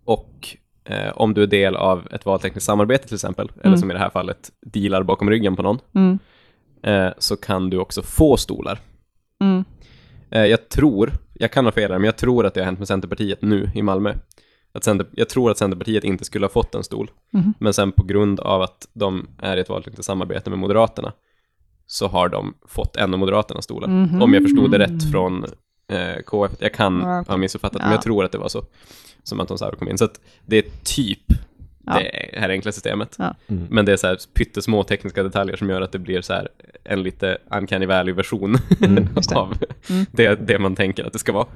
[0.04, 3.78] och eh, om du är del av ett valtekniskt samarbete till exempel, eller Mm.
[3.78, 6.18] som i det här fallet dealar bakom ryggen på någon, Mm.
[6.82, 8.78] eh, så kan du också få stolar.
[9.40, 9.64] Mm.
[10.30, 12.78] Eh, jag tror, jag kan ha fel här, men jag tror att det har hänt
[12.78, 14.14] med Centerpartiet nu i Malmö.
[14.72, 17.54] Att Center, jag tror att Centerpartiet inte skulle ha fått en stol, Mhm.
[17.58, 21.12] men sen på grund av att de är i ett valtekniskt samarbete med Moderaterna
[21.86, 23.88] så har de fått en av Moderaternas stolar.
[23.88, 24.22] Mhm.
[24.22, 25.44] Om jag förstod det rätt från
[25.88, 26.52] eh, KF.
[26.58, 27.94] Jag kan Ja, ha missuppfattat, men Ja.
[27.94, 28.62] jag tror att det var så.
[29.22, 29.98] Som Anton Sauro kom in.
[29.98, 31.22] Så att det är typ
[31.94, 32.00] Ja.
[32.32, 33.14] det här enkla systemet.
[33.18, 33.34] Ja.
[33.48, 33.66] Mm.
[33.70, 36.48] Men det är så här pyttesmå tekniska detaljer som gör att det blir så här
[36.84, 39.54] en lite uncanny valley-version Mm, av
[39.90, 40.06] Mm.
[40.12, 41.46] det, det man tänker att det ska vara.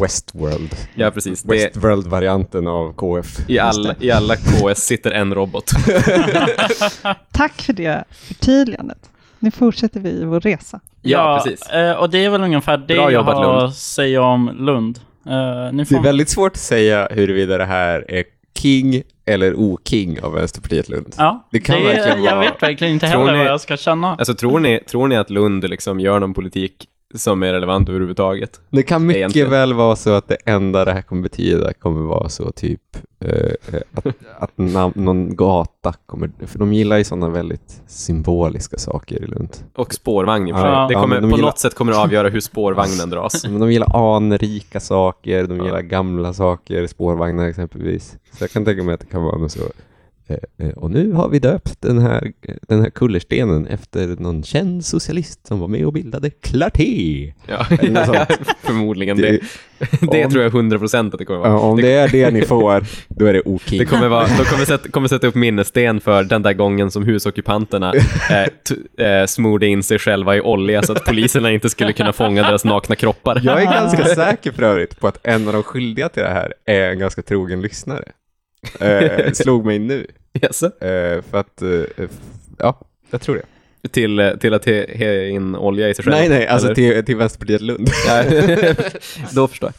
[0.00, 0.74] Westworld.
[0.94, 1.44] Ja, precis.
[1.44, 3.26] Westworld-varianten av KF.
[3.48, 5.64] i, alla, I alla KS sitter en robot.
[7.32, 8.98] Tack för det förtydligandet.
[9.38, 10.80] Nu fortsätter vi vår resa.
[11.02, 11.68] Ja, precis.
[11.70, 13.62] eh, och det är väl ungefär det Bra jag jobbat, har Lund.
[13.68, 14.98] att säga om Lund.
[15.72, 18.24] Ni Det är väldigt svårt att säga huruvida det här är
[18.56, 21.14] king eller o-king av Vänsterpartiet Lund.
[21.18, 24.16] Ja, Det kan verkligen jag vara- vet verkligen inte heller ni- vad jag ska känna.
[24.16, 26.86] Alltså, tror ni, tror ni att Lund liksom gör någon politik
[27.18, 28.60] som är relevant överhuvudtaget?
[28.70, 29.50] Det kan mycket Egentligen.
[29.50, 32.80] väl vara så att det enda det här kommer betyda kommer vara så typ
[33.20, 33.30] eh,
[33.74, 34.06] eh, att,
[34.38, 39.48] att nam- någon gata kommer, för de gillar ju sådana väldigt symboliska saker i Lund.
[39.76, 40.86] Och spårvagn i och för Ja.
[40.86, 43.44] Det Ja, kommer, men de på gillar- något sätt kommer det avgöra hur spårvagnen dras.
[43.46, 45.64] Men de gillar anrika saker, de Ja.
[45.64, 48.16] gillar gamla saker, spårvagnar exempelvis.
[48.38, 49.60] Så jag kan tänka mig att det kan vara något så.
[50.26, 52.32] Eh, eh, Och nu har vi döpt den här,
[52.68, 57.32] den här kullerstenen efter någon känd socialist som var med och bildade Clarté.
[57.46, 57.64] Ja,
[58.06, 58.40] sånt.
[58.62, 59.16] förmodligen.
[59.16, 59.40] Det-
[59.78, 61.50] Det, det om- tror jag 100% att det kommer vara.
[61.50, 63.78] Ja, om det är det ni får, då är det oking.
[63.78, 67.02] Det kommer vara, de kommer sätta, kommer sätta upp minnessten för den där gången som
[67.04, 67.92] husockupanterna
[68.30, 68.46] eh,
[68.96, 72.42] t- eh, smorde in sig själva i olja så att poliserna inte skulle kunna fånga
[72.42, 73.40] deras nakna kroppar.
[73.44, 76.52] Jag är ganska säker för övrigt på att en av de skyldiga till det här
[76.64, 78.04] är en ganska trogen lyssnare.
[78.80, 80.06] Eh, slog mig nu.
[80.32, 80.66] Jaså?
[80.66, 82.10] Eh, för att, eh, f-
[82.58, 82.80] ja,
[83.10, 83.34] jag tror
[83.82, 83.88] det.
[83.88, 86.16] till, eh, till att he, he in olja i sig själv?
[86.16, 86.74] Nej, nej, alltså eller?
[86.74, 87.88] till, till Vänsterpartiet Lund.
[89.34, 89.72] Då förstår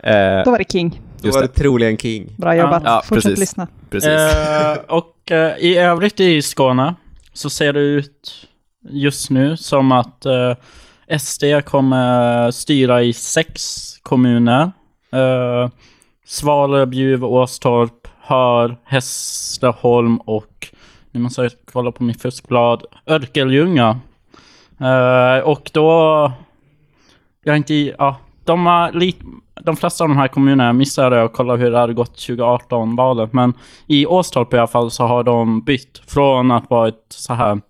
[0.00, 0.38] jag.
[0.38, 1.00] Eh, Då var det King.
[1.20, 2.34] Då var det troligen King.
[2.38, 2.82] Bra jobbat.
[2.86, 3.38] Ja, Fortsätt precis.
[3.40, 3.68] lyssna.
[3.90, 4.08] precis.
[4.10, 6.94] Eh, och eh, i övrigt i Skåne
[7.32, 8.48] så ser det ut
[8.90, 10.56] just nu som att eh,
[11.18, 14.70] SD kommer styra i sex kommuner.
[16.26, 20.68] Svalöv, Bjuv, Åstorp, Hör, Hässleholm och,
[21.10, 24.00] nu måste jag kolla på mitt fuskblad, Örkelljunga.
[24.80, 26.32] Eh, och då,
[27.44, 29.16] jag inte, ja, de har lik,
[29.62, 33.32] de flesta av de här kommunerna missade jag att kolla hur det hade gått 2018-valet,
[33.32, 33.54] men
[33.86, 37.60] i Åstorp i alla fall så har de bytt från att vara ett så här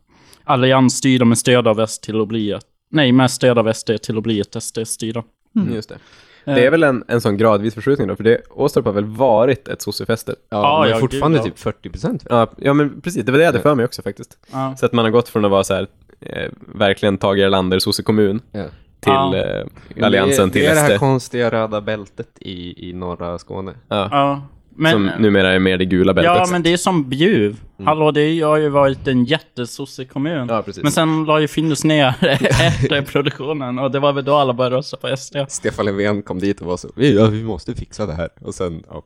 [0.44, 4.16] alliansstyre med stöd av SD till att bli ett, nej, med stöd av SD till
[4.16, 5.22] att bli ett SD-styre.
[5.56, 5.74] Mm.
[5.74, 5.98] Just det.
[6.44, 9.68] Det är väl en, en sån gradvis förskjutning då, för det, Åstorp har väl varit
[9.68, 10.34] ett sossefäste?
[10.50, 11.50] Ja, Ja, men ja, fortfarande gud, ja.
[11.50, 12.26] typ 40 procent.
[12.30, 14.38] Ja, ja, men precis, det var det jag hade för mig också faktiskt.
[14.52, 14.74] Ja.
[14.78, 15.86] Så att man har gått från att vara så här,
[16.20, 18.64] eh, verkligen Tage Erlander sossekommun Ja.
[19.00, 20.98] till eh, alliansen till det är det här SD.
[20.98, 23.72] konstiga röda bältet i, i norra Skåne.
[23.88, 24.42] Ja, Ja,
[24.76, 26.34] men, som numera är mer det gula bältet.
[26.36, 27.56] ja, men det är som Bjuv.
[27.84, 30.48] Hallå, det har ju varit en jättesossekommun.
[30.48, 30.82] Ja, precis.
[30.82, 34.76] Men sen la ju Findus ner efter produktionen och det var väl då alla började
[34.76, 35.36] rösta på SD.
[35.48, 38.28] Stefan Löfven kom dit och var så, vi, ja, vi måste fixa det här.
[38.40, 39.04] Och sen, ja.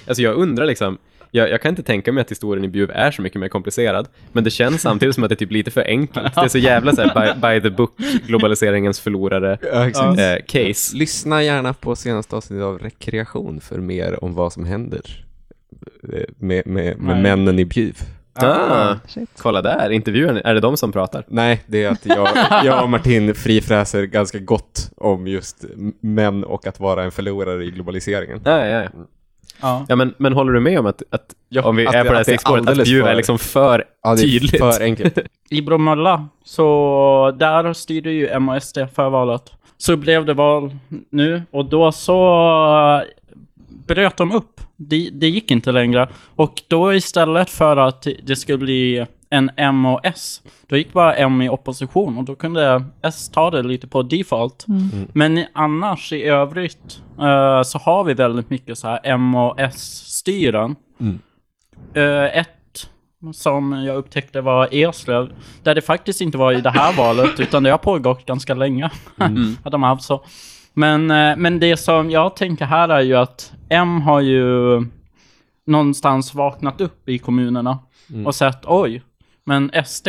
[0.06, 0.98] Alltså jag undrar liksom,
[1.30, 4.08] jag, jag kan inte tänka mig att historien i Bjuv är så mycket mer komplicerad,
[4.32, 6.34] men det känns samtidigt som att det är typ lite för enkelt.
[6.34, 7.96] Det är så jävla så här, by, by the book,
[8.26, 9.58] globaliseringens förlorare
[9.94, 10.96] ja eh, case.
[10.96, 15.24] Lyssna gärna på senaste avsnittet av Rekreation för mer om vad som händer
[16.12, 17.98] eh, med, med, med männen i Bjuv.
[18.38, 19.30] Ah, Shit.
[19.38, 21.24] kolla där, intervjun, är det de som pratar?
[21.28, 22.28] Nej, det är att jag,
[22.64, 25.64] jag och Martin frifräser ganska gott om just
[26.00, 28.40] män och att vara en förlorare i globaliseringen.
[28.44, 28.88] Ja, ja, ja.
[29.60, 29.86] Ja.
[29.88, 32.12] Ja, men, men håller du med om att, att om vi att är det- på
[32.12, 34.58] det här stickspåret, att Bjuv är för- liksom för Ja, det är tydligt?
[34.58, 35.18] för enkelt.
[35.50, 39.42] I Bromölla, så där styrde ju M och SD för valet.
[39.78, 40.76] Så blev det val
[41.10, 43.02] nu och då så
[43.86, 44.60] bröt de upp.
[44.76, 46.08] Det, det gick inte längre.
[46.36, 51.14] Och då istället för att det skulle bli en M och S, då gick bara
[51.14, 54.64] M i opposition och då kunde S ta det lite på default.
[55.12, 59.60] Men i- annars i övrigt eh, så har vi väldigt mycket så här M och
[59.60, 60.76] S-styren.
[61.94, 62.48] Eh, ett
[63.32, 67.62] som jag upptäckte var Eslöv, där det faktiskt inte var i det här valet, utan
[67.62, 68.90] det har pågått ganska länge.
[69.62, 70.24] att de har haft så.
[70.74, 74.80] Men, eh, men det som jag tänker här är ju att M har ju
[75.66, 77.78] någonstans vaknat upp i kommunerna
[78.26, 79.02] och sett oj,
[79.46, 80.08] men SD,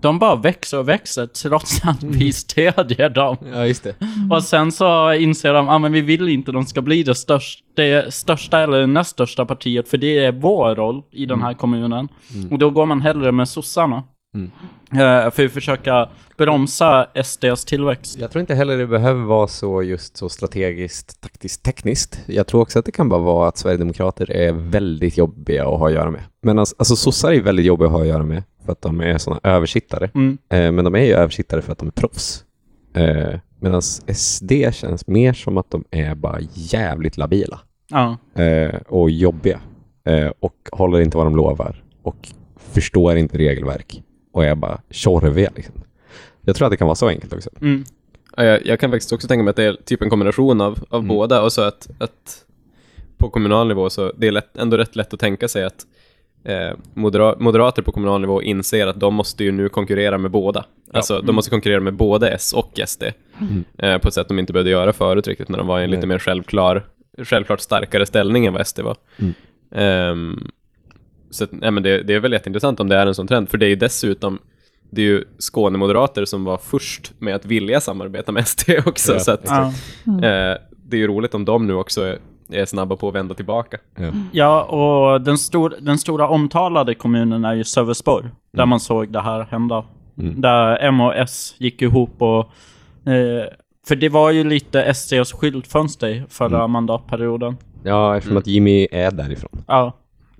[0.00, 3.36] de bara växer och växer trots att vi stödjer dem.
[3.52, 3.94] Ja, just det.
[4.30, 7.62] Och sen så inser de, ah, men vi vill inte de ska bli det största,
[7.76, 12.08] det största eller näst största partiet, för det är vår roll i den här kommunen.
[12.50, 14.02] Och då går man hellre med sossarna.
[14.92, 18.18] Eh, för att försöka bromsa SDs tillväxt.
[18.18, 22.20] Jag tror inte heller det behöver vara så just så strategiskt, taktiskt, tekniskt.
[22.26, 25.86] Jag tror också att det kan bara vara att Sverigedemokrater är väldigt jobbiga att ha
[25.88, 26.22] att göra med.
[26.42, 29.00] Men alltså, alltså sossar är väldigt jobbiga att ha att göra med för att de
[29.00, 30.10] är sådana översittare.
[30.14, 30.38] Mm.
[30.48, 32.44] Eh, men de är ju översittare för att de är proffs.
[32.94, 38.16] Eh, Medan SD känns mer som att de är bara jävligt labila Ja.
[38.88, 39.60] och jobbiga
[40.40, 44.02] och håller inte vad de lovar och förstår inte regelverk
[44.36, 45.50] och är bara tjorviga.
[45.56, 45.74] Liksom.
[46.44, 47.50] Jag tror att det kan vara så enkelt också.
[47.60, 47.84] Mm.
[48.36, 50.78] Ja, jag, jag kan faktiskt också tänka mig att det är typ en kombination av,
[50.90, 51.08] av Mm.
[51.08, 52.44] båda och så att, att
[53.16, 55.86] på kommunal nivå så det är lätt, ändå rätt lätt att tänka sig att
[56.44, 60.64] eh, modera, moderater på kommunal nivå inser att de måste ju nu konkurrera med båda.
[60.92, 63.02] Alltså de måste konkurrera med både S och SD
[63.78, 65.90] eh, på ett sätt de inte behövde göra förut riktigt när de var i en
[65.90, 66.86] lite mer självklar,
[67.18, 68.96] självklart starkare ställning än vad SD var.
[69.18, 70.50] Mm.
[71.36, 73.48] Så att, nej, men det, det är väl jätteintressant om det är en sån trend,
[73.48, 74.38] för det är ju dessutom
[74.90, 79.18] det är ju Skånemoderater som var först med att vilja samarbeta med SD också, Ja,
[79.18, 79.62] så att, Ja.
[80.06, 80.56] eh,
[80.88, 82.18] det är ju roligt om de nu också är,
[82.52, 83.78] är snabba på att vända tillbaka.
[83.96, 84.10] Ja.
[84.32, 89.20] ja, och den, stor, den stora omtalade kommunen är ju Sölvesborg, där man såg det
[89.20, 89.84] här hända.
[90.18, 90.40] Mm.
[90.40, 92.38] Där M och S gick ihop och...
[93.12, 93.44] Eh,
[93.88, 97.56] för det var ju lite SDs skyltfönster förra mandatperioden.
[97.82, 99.64] Ja, eftersom att Jimmy är därifrån.
[99.66, 99.92] Ja.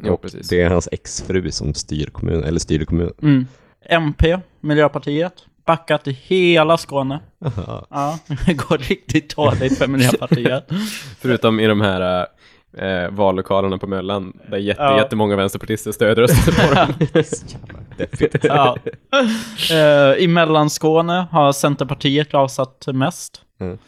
[0.02, 0.48] Jo, och precis.
[0.48, 3.12] det är hans exfru som styr kommunen, eller styrde kommunen.
[3.22, 3.46] Mm.
[3.88, 5.32] MP, Miljöpartiet,
[5.66, 7.20] backat i hela Skåne.
[7.90, 10.68] Ja, det går riktigt dåligt för Miljöpartiet.
[11.20, 12.26] Förutom i de här
[12.78, 14.98] eh, vallokalerna på Möllan, där jätte, Ja.
[14.98, 16.92] jättemånga vänsterpartister stöder röster på dem.
[18.42, 18.76] ja.
[19.70, 23.40] Eh, I Mellanskåne har Centerpartiet avsatt mest.
[23.60, 23.78] Mm.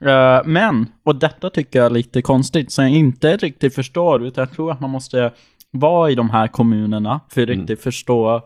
[0.00, 4.42] Eh, men, och detta tycker jag är lite konstigt, som jag inte riktigt förstår, utan
[4.42, 5.32] jag tror att man måste
[5.72, 8.42] vara i de här kommunerna för att riktigt förstå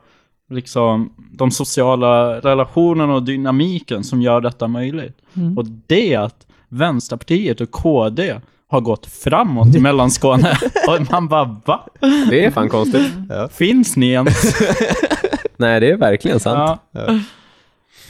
[0.51, 5.19] liksom de sociala relationerna och dynamiken som gör detta möjligt.
[5.57, 10.59] Och det är att Vänsterpartiet och KD har gått framåt i Mellanskåne.
[10.89, 11.87] och man bara, va?
[12.31, 13.13] Det är fan konstigt.
[13.51, 14.61] Finns ni ens?
[15.57, 16.81] Nej, det är verkligen sant.
[16.91, 17.19] Ja.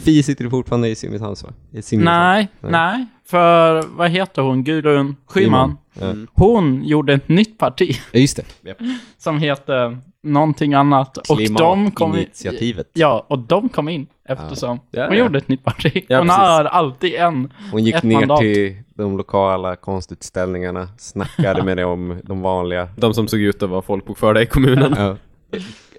[0.05, 1.51] Fi sitter fortfarande i Simrishamns va?
[1.73, 2.19] I Simrishamn.
[2.19, 3.07] Nej, nej.
[3.31, 4.65] För vad heter hon?
[4.65, 5.79] Gudrun Schyman.
[6.01, 6.15] Ja.
[6.35, 8.75] Hon gjorde ett nytt parti Ja, just det.
[9.19, 11.17] som heter någonting annat.
[11.31, 12.91] Och de kom in, Klimatinitiativet.
[12.93, 15.23] Ja, och de kom in eftersom Ja, hon ja.
[15.25, 16.05] gjorde ett nytt parti.
[16.09, 16.41] Ja, hon precis.
[16.43, 17.53] har alltid en.
[17.73, 18.39] Hon gick Ett ner mandat.
[18.41, 22.89] till de lokala konstutställningarna, snackade med dem, de vanliga.
[22.97, 24.95] De som såg ut att vara folkbokförda i kommunen.
[24.99, 25.17] Ja.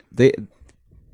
[0.09, 0.31] Det,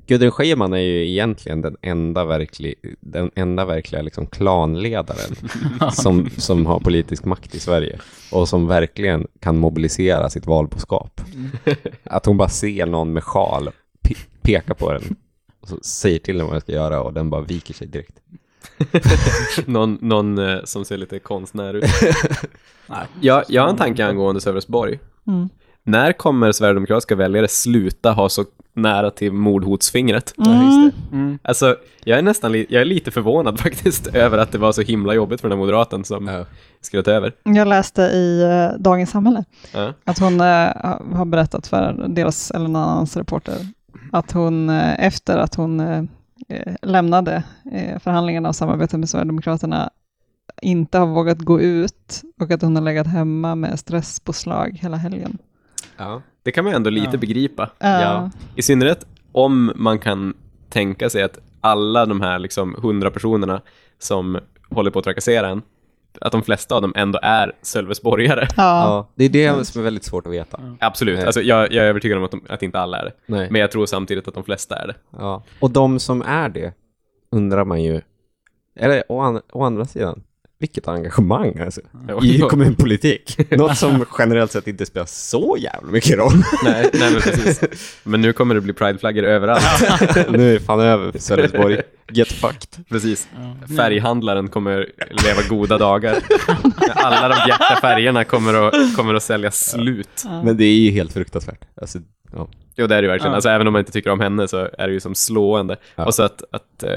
[0.06, 5.36] Gudrun Schyman är ju egentligen den enda, verklig, den enda verkliga liksom klanledaren
[5.92, 7.98] som, som har politisk makt i Sverige
[8.32, 11.20] och som verkligen kan mobilisera sitt valboskap.
[12.04, 13.70] Att hon bara ser någon med sjal,
[14.08, 15.16] pe- pekar på den
[15.60, 18.20] och så säger till den vad den ska göra och den bara viker sig direkt.
[19.66, 21.84] någon någon eh, som ser lite konstnär ut.
[23.20, 24.98] jag, jag har en tanke angående Sölvesborg.
[25.26, 25.48] Mm.
[25.82, 28.44] När kommer sverigedemokratiska väljare sluta ha så
[28.74, 30.34] nära till mordhotsfingret?
[31.12, 31.38] Mm.
[31.42, 34.82] Alltså, jag är nästan li- jag är lite förvånad faktiskt över att det var så
[34.82, 36.26] himla jobbigt för den här moderaten som
[36.92, 37.02] Ja.
[37.02, 37.32] ta över.
[37.42, 39.44] Jag läste i eh, Dagens Samhälle
[39.74, 39.92] Ja.
[40.04, 40.46] att hon eh,
[41.14, 43.56] har berättat för deras, eller någon annans reporter,
[44.12, 46.08] att hon eh, efter att hon
[46.82, 47.42] lämnade
[48.00, 49.90] förhandlingarna och samarbetet med Sverigedemokraterna
[50.62, 55.38] inte har vågat gå ut och att hon har legat hemma med stresspåslag hela helgen.
[55.96, 56.22] Ja.
[56.44, 57.18] Det kan man ändå lite Ja.
[57.18, 57.70] begripa.
[57.78, 58.30] Ja.
[58.56, 60.34] I synnerhet om man kan
[60.68, 63.60] tänka sig att alla de här liksom hundra personerna
[63.98, 64.38] som
[64.70, 65.62] håller på att trakassera en
[66.20, 68.46] att de flesta av dem ändå är Sölvesborgare.
[68.56, 68.56] Ja.
[68.56, 70.76] Ja, det är det som är väldigt svårt att veta.
[70.80, 71.26] Absolut, Nej.
[71.26, 73.12] alltså, jag, jag är övertygad om att, de, att inte alla är det.
[73.26, 73.48] Nej.
[73.50, 74.94] Men jag tror samtidigt att de flesta är det.
[75.18, 75.42] Ja.
[75.60, 76.72] Och de som är det
[77.30, 78.00] undrar man ju,
[78.76, 80.22] eller å, an, å andra sidan,
[80.64, 81.80] vilket engagemang alltså,
[82.22, 83.38] i kommunpolitik.
[83.50, 86.32] Något som generellt sett inte spelar så jävla mycket roll.
[86.64, 87.60] nej, nej, men precis.
[88.02, 89.62] Men nu kommer det bli prideflaggor överallt.
[90.28, 91.80] nu är det fan över Sölvesborg.
[92.12, 92.84] Get fucked.
[92.88, 93.28] Precis.
[93.76, 96.16] Färghandlaren kommer leva goda dagar.
[96.94, 100.24] Alla de bjärta färgerna kommer att, kommer att sälja slut.
[100.44, 101.60] Men det är ju helt fruktansvärt.
[101.80, 101.98] Alltså,
[102.32, 102.48] ja.
[102.76, 103.32] Jo, det är det ju verkligen.
[103.32, 103.36] Ja.
[103.36, 105.76] Alltså, även om man inte tycker om henne så är det ju som slående.
[105.96, 106.04] Ja.
[106.04, 106.90] Och så att, att eh,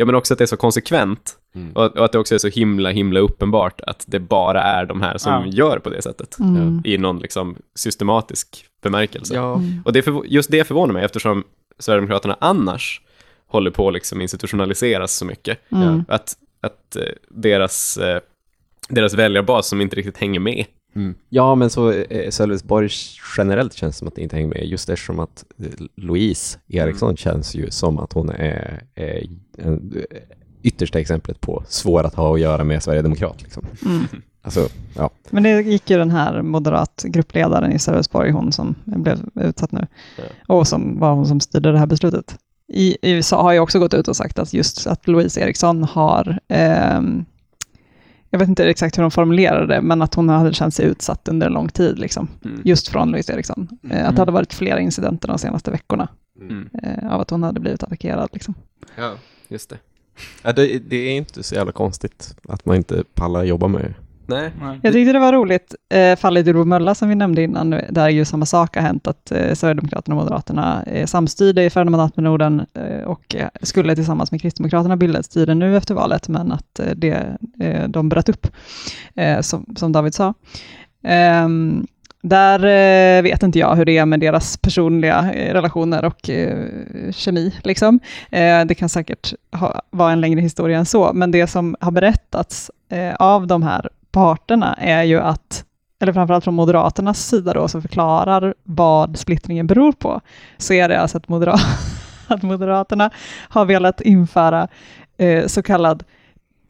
[0.00, 1.36] ja men också att det är så konsekvent.
[1.54, 1.72] Mm.
[1.72, 4.86] Och, att- och att det också är så himla, himla uppenbart att det bara är
[4.86, 5.46] de här som Ja.
[5.46, 6.38] gör på det sättet.
[6.38, 6.82] Mm.
[6.84, 9.34] I någon liksom systematisk bemärkelse.
[9.34, 9.60] ja.
[9.84, 11.44] Och det förvo- just det förvånar mig eftersom
[11.78, 13.00] Sverigedemokraterna annars
[13.46, 15.58] håller på att liksom institutionaliseras så mycket.
[15.72, 16.04] Mm.
[16.08, 18.20] Att, att eh, deras, eh,
[18.88, 20.64] deras väljarbas som inte riktigt hänger med.
[20.94, 21.14] Mm.
[21.28, 22.90] Ja, men så eh, Sölvesborg
[23.36, 27.54] generellt känns som att det inte hänger med, just eftersom att eh, Louise Eriksson känns
[27.54, 29.26] ju som att hon är, är
[29.58, 30.18] en, eh,
[30.62, 33.42] yttersta exemplet på svår att ha att göra med Sverigedemokrat.
[33.42, 33.66] Liksom.
[33.86, 34.06] Mm.
[34.42, 35.10] Alltså, ja.
[35.30, 39.86] Men det gick ju den här moderat gruppledaren i Sölvesborg, hon som blev utsatt nu,
[40.48, 42.38] och som var hon som styrde det här beslutet.
[42.72, 45.84] I, i USA har ju också gått ut och sagt att just att Louise Eriksson
[45.84, 47.24] har, ehm,
[48.30, 51.28] jag vet inte exakt hur de formulerade det, men att hon hade känt sig utsatt
[51.28, 52.28] under en lång tid, liksom.
[52.44, 52.60] Mm.
[52.64, 53.68] just från Louise Eriksson.
[53.90, 56.08] Eh, att det hade varit flera incidenter de senaste veckorna
[56.40, 56.68] Mm.
[56.82, 58.28] eh, av att hon hade blivit attackerad.
[58.32, 58.54] Liksom.
[58.96, 59.12] Ja,
[59.48, 59.78] just det.
[60.42, 63.94] Ja, det, det är inte så jävla konstigt att man inte pallar jobba med det.
[64.38, 64.80] Nej.
[64.82, 68.24] Jag tyckte det var roligt, eh, fallet i Bromölla som vi nämnde innan, där ju
[68.24, 73.04] samma sak har hänt, att eh, Sverigedemokraterna och Moderaterna eh, samstyrde i förra mandatperioden eh,
[73.04, 76.90] och eh, skulle tillsammans med Kristdemokraterna bilda ett styre nu efter valet, men att eh,
[76.96, 78.46] det, eh, de bröt upp,
[79.14, 80.34] eh, som, som David sa.
[81.02, 81.86] Ehm,
[82.22, 86.66] där eh, vet inte jag hur det är med deras personliga eh, relationer och eh,
[87.12, 87.54] kemi.
[87.62, 88.00] Liksom.
[88.30, 91.90] Eh, det kan säkert ha, vara en längre historia än så, men det som har
[91.90, 95.64] berättats eh, av de här parterna är ju att,
[96.00, 100.20] eller framförallt från Moderaternas sida då, som förklarar vad splittringen beror på,
[100.58, 101.56] så är det alltså att, modera
[102.26, 103.10] att Moderaterna
[103.48, 104.68] har velat införa
[105.18, 106.04] eh, så kallad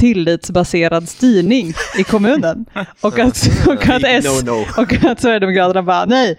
[0.00, 2.66] tillitsbaserad styrning i kommunen.
[3.00, 4.42] Och att, och att, S,
[4.76, 6.30] och att Sverigedemokraterna bara, nej,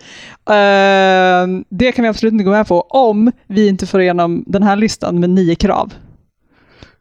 [0.49, 4.63] eh, det kan vi absolut inte gå med på om vi inte får igenom den
[4.63, 5.93] här listan med nio krav.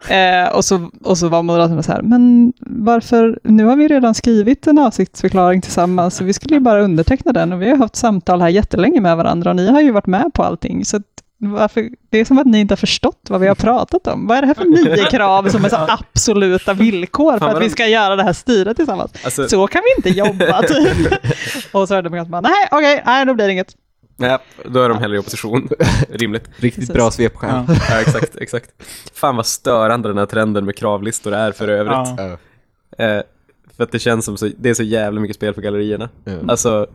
[0.09, 4.15] Eh, och, så, och så var Moderaterna så här, men varför, nu har vi redan
[4.15, 7.97] skrivit en avsiktsförklaring tillsammans, så vi skulle ju bara underteckna den och vi har haft
[7.97, 10.85] samtal här jättelänge med varandra och ni har ju varit med på allting.
[10.85, 11.01] Så
[11.43, 14.27] varför, det är som att ni inte har förstått vad vi har pratat om.
[14.27, 17.71] Vad är det här för nio krav som är så absoluta villkor för att vi
[17.71, 19.13] ska göra det här styret tillsammans?
[19.25, 20.63] Alltså, Så kan vi inte jobba.
[20.63, 21.13] Typ.
[21.73, 23.75] och Sverigedemokraterna bara, nej, okej, nej, då blir det inget.
[24.21, 25.69] Ja, då är de hellre i opposition.
[26.11, 26.45] Rimligt.
[26.57, 26.95] Riktigt Precis.
[26.95, 27.65] bra svepskäl.
[27.69, 27.77] Ja.
[27.91, 28.71] Ja, exakt, exakt.
[29.15, 32.09] Fan vad störande den här trenden med kravlistor är för övrigt.
[32.19, 32.37] Ja.
[33.05, 33.23] Eh,
[33.77, 36.09] för att det känns som så, det är så jävla mycket spel för gallerierna.
[36.25, 36.33] Ja.
[36.49, 36.87] Alltså,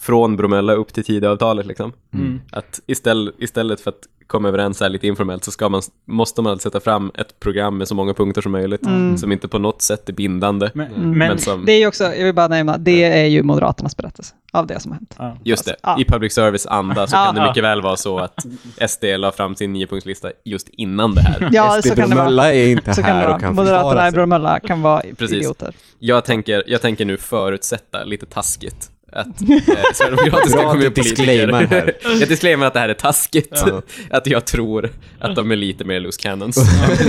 [0.00, 1.92] från Bromölla upp till Tidöavtalet liksom.
[2.14, 2.40] Mm.
[2.52, 6.58] Att istället, istället för att komma överens här lite informellt så ska man, måste man
[6.58, 8.86] sätta fram ett program med så många punkter som möjligt.
[8.86, 9.18] Mm.
[9.18, 10.70] Som inte på något sätt är bindande.
[10.74, 11.00] Men, Mm.
[11.10, 13.96] men, Men som, Det är ju också, jag vill bara nämna, det är ju Moderaternas
[13.96, 15.14] berättelse av det som har hänt.
[15.18, 15.36] ja.
[15.44, 16.00] just det, Ja.
[16.00, 17.24] i public service anda så Ja.
[17.26, 18.46] kan det mycket väl vara så att
[18.88, 21.48] SD la fram sin niopunktslista just innan det här.
[21.52, 22.24] Ja, SD så kan det vara.
[22.24, 24.10] Bromölla är inte Så kan det här och kan Moderaterna i.
[24.12, 25.36] Bromölla kan vara Precis.
[25.36, 25.74] idioter.
[25.98, 29.58] Jag tänker, jag tänker nu förutsätta lite taskigt att eh,
[29.94, 31.94] sverigedemokratiska kommunpolitiker...
[32.20, 33.62] jag disclaimer att det här är taskigt.
[33.66, 33.82] Ja.
[34.10, 34.90] att jag tror
[35.20, 36.56] att de är lite mer loose cannons.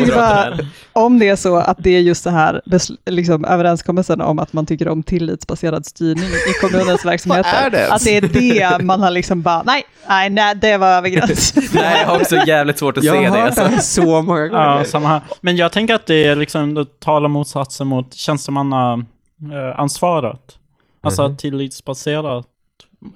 [0.08, 0.58] Bara,
[0.94, 2.62] om det är så att det är just det här
[3.06, 7.70] liksom, överenskommelsen om att man tycker om tillitsbaserad styrning i kommunens verksamheter.
[7.70, 7.94] det?
[7.94, 11.64] Att det är det man har liksom bara, nej, nej, nej det var över gränsen.
[11.74, 13.44] Nej, jag har också jävligt svårt att Jag se det.
[13.44, 13.62] Alltså.
[13.62, 14.78] här så många gånger.
[14.78, 15.22] Ja, samma här.
[15.42, 20.58] Men jag tänker att det är liksom, det talar motsatsen mot tjänstemannaansvaret.
[21.02, 21.38] Alltså Mhm.
[21.38, 22.46] tillitsbaserat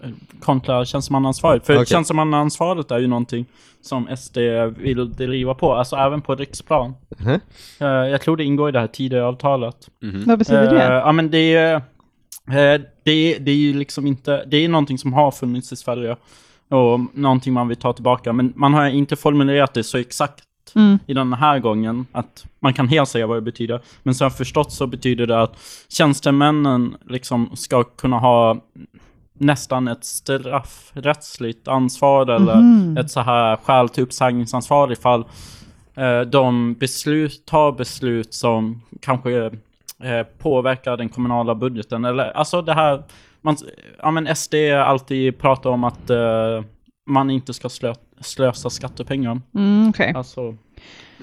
[0.03, 0.09] eh,
[0.39, 1.65] kontra tjänstemannaansvaret.
[1.65, 1.86] För Okej.
[1.86, 3.45] tjänstemannaansvaret är ju någonting
[3.81, 4.38] som SD
[4.77, 6.93] vill driva på, alltså även på riksplan.
[7.17, 7.39] Mhm.
[7.79, 9.89] Eh, Jag tror det ingår i det här Tidöavtalet.
[10.01, 10.23] Mhm.
[10.25, 10.83] Vad betyder Eh, det?
[10.93, 11.81] Ja, men det är, eh,
[13.03, 16.15] det, är, det är ju liksom inte, det är någonting som har funnits i Sverige
[16.69, 20.43] och någonting man vill ta tillbaka, men man har inte formulerat det så exakt
[20.76, 20.99] Mm.
[21.07, 23.82] i den här gången att man kan helt säga vad det betyder.
[24.03, 25.57] Men som jag förstått så betyder det att
[25.89, 28.57] tjänstemännen liksom ska kunna ha
[29.38, 32.97] nästan ett straffrättsligt ansvar eller Mhm.
[32.97, 35.26] ett så här skäl till uppsägningsansvar ifall
[35.97, 39.45] eh, de beslut, tar beslut som kanske
[40.03, 42.05] eh, påverka den kommunala budgeten.
[42.05, 43.03] Eller alltså det här,
[43.41, 43.57] man,
[43.99, 44.53] ja men SD
[44.86, 46.63] alltid pratar om att eh,
[47.09, 49.41] man inte ska slö, slösa skattepengar.
[49.55, 50.13] Mm, okej.
[50.16, 50.55] Alltså,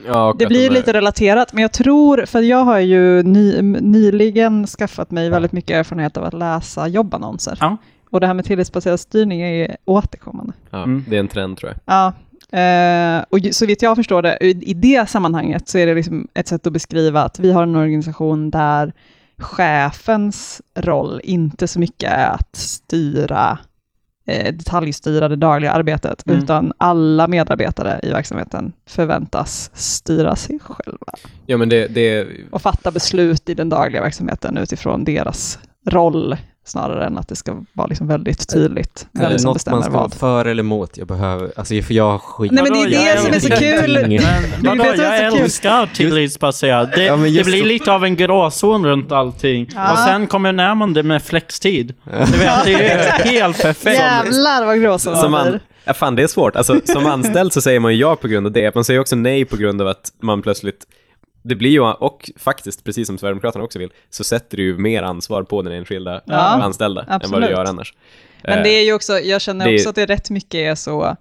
[0.06, 4.66] Ja, Det blir de lite relaterat, men jag tror, för jag har ju ny, nyligen
[4.66, 7.58] skaffat mig väldigt mycket erfarenhet av att läsa jobbannonser.
[7.60, 7.76] Ja.
[8.10, 10.52] Och det här med tillitsbaserad styrning är ju återkommande.
[10.70, 11.04] Ja, Mm.
[11.08, 11.80] Det är en trend tror jag.
[11.96, 12.12] Ja,
[12.58, 16.28] eh, och så vitt jag förstår det, i i det sammanhanget så är det liksom
[16.34, 18.92] ett sätt att beskriva att vi har en organisation där
[19.38, 23.58] chefens roll inte så mycket är att styra,
[24.26, 26.38] eh, detaljstyra det dagliga arbetet, Mm.
[26.42, 31.12] utan alla medarbetare i verksamheten förväntas styra sig själva
[31.46, 35.58] Ja, men det, det, och fatta beslut i den dagliga verksamheten utifrån deras
[35.90, 39.76] roll, snarare än att det ska vara liksom väldigt tydligt vem det som något bestämmer
[39.76, 40.14] man ska vara vad.
[40.14, 40.96] för eller emot?
[40.98, 42.52] Jag behöver, alltså för jag har skit...
[42.52, 43.92] Nej men det är Vadå, jag det som är så kul!
[44.00, 45.44] Men Det är vadå, det som är jag så kul.
[45.44, 46.92] älskar tillitsbaserat.
[46.94, 49.68] Det, Ja, det blir så- lite av en gråzon runt allting.
[49.74, 49.92] Ja.
[49.92, 51.94] Och sen kommer närman det med flextid.
[52.04, 53.98] Du vet, det är helt perfekt.
[54.00, 56.56] Jävlar vad gråzon som det man, ja, fan det är svårt.
[56.56, 58.74] Alltså, som anställd så säger man ju ja på grund av det.
[58.74, 60.86] Man säger också nej på grund av att man plötsligt
[61.42, 65.02] det blir ju, och faktiskt, precis som Sverigedemokraterna också vill, så sätter det ju mer
[65.02, 67.48] ansvar på den enskilda Ja, anställda än vad absolut.
[67.48, 67.94] det gör annars.
[68.44, 70.74] Men Eh, det är ju också, jag känner det också att det rätt mycket är
[70.74, 71.16] så,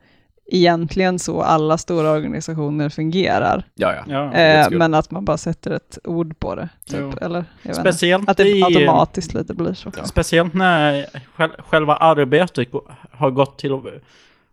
[0.52, 3.64] egentligen så alla stora organisationer fungerar.
[3.76, 4.04] Ja, ja.
[4.08, 4.34] Ja.
[4.34, 6.70] Eh, men att man bara sätter ett ord på det.
[6.90, 7.46] Typ, eller?
[7.62, 7.92] Jag vet inte.
[7.94, 8.64] Speciellt Att det i...
[8.64, 9.92] automatiskt lite blir så.
[10.04, 11.06] Speciellt när
[11.38, 12.68] själ- själva arbetet
[13.12, 13.82] har gått till att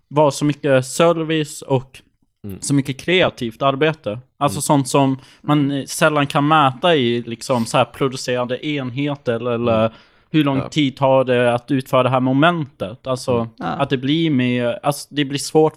[0.08, 2.00] vara så mycket service och
[2.44, 2.60] Mm.
[2.60, 4.18] så mycket kreativt arbete.
[4.36, 9.92] Alltså sånt som man eh, sällan kan mäta i liksom så här producerade enheter eller
[10.30, 10.68] hur lång Ja.
[10.68, 13.06] tid tar det att utföra det här momentet.
[13.06, 13.66] Alltså Ja.
[13.66, 15.74] att det blir mer, alltså det blir svårt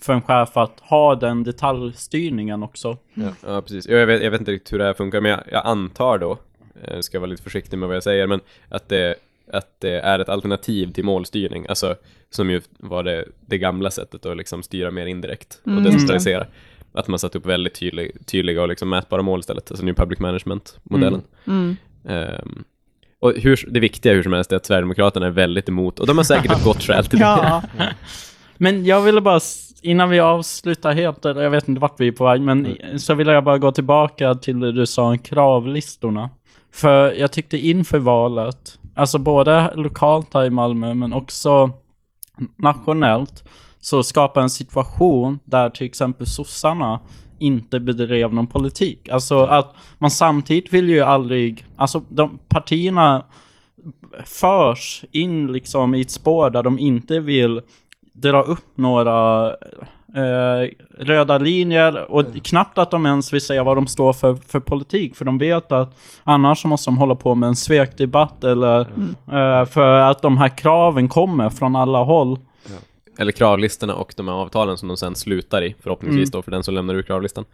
[0.00, 2.96] för en chef att ha den detaljstyrningen också.
[3.14, 3.88] Ja, ja precis.
[3.88, 6.38] Jag vet, jag vet inte riktigt hur det här funkar, men jag, jag antar då,
[6.82, 9.14] eh, ska vara lite försiktig med vad jag säger, men att det,
[9.52, 11.96] att det är ett alternativ till målstyrning, alltså
[12.30, 16.46] som ju var det, det gamla sättet att liksom styra mer indirekt och Mm, decentralisera.
[16.92, 20.18] Att man satte upp väldigt tydlig, tydliga och liksom mätbara mål istället, alltså New Public
[20.18, 21.22] Management-modellen.
[21.46, 21.76] Mm.
[22.08, 22.64] Ehm,
[23.20, 26.16] och hur, det viktiga hur som helst är att Sverigedemokraterna är väldigt emot, och de
[26.16, 27.24] har säkert ett gott skäl till det.
[27.24, 27.62] Ja.
[28.56, 29.40] Men jag ville bara,
[29.82, 32.98] innan vi avslutar helt, eller jag vet inte vart vi är på väg, men Mm.
[32.98, 36.30] så vill jag bara gå tillbaka till det du sa om kravlistorna.
[36.72, 41.70] För jag tyckte inför valet, alltså både lokalt här i Malmö, men också
[42.56, 43.44] nationellt,
[43.80, 47.00] så skapa en situation där till exempel sossarna
[47.38, 49.08] inte bedrev någon politik.
[49.08, 53.24] Alltså att man samtidigt vill ju aldrig, alltså de partierna
[54.24, 57.60] förs in liksom i ett spår där de inte vill
[58.12, 59.50] dra upp några
[60.16, 64.60] eh, röda linjer och knappt att de ens vill säga vad de står för, för
[64.60, 65.16] politik.
[65.16, 68.80] För de vet att annars måste de hålla på med en svekdebatt eller
[69.32, 72.38] eh, för att de här kraven kommer från alla håll.
[73.18, 76.62] eller kravlistorna och de här avtalen som de sen slutar i, förhoppningsvis då för den
[76.62, 77.44] som lämnar ur kravlistan,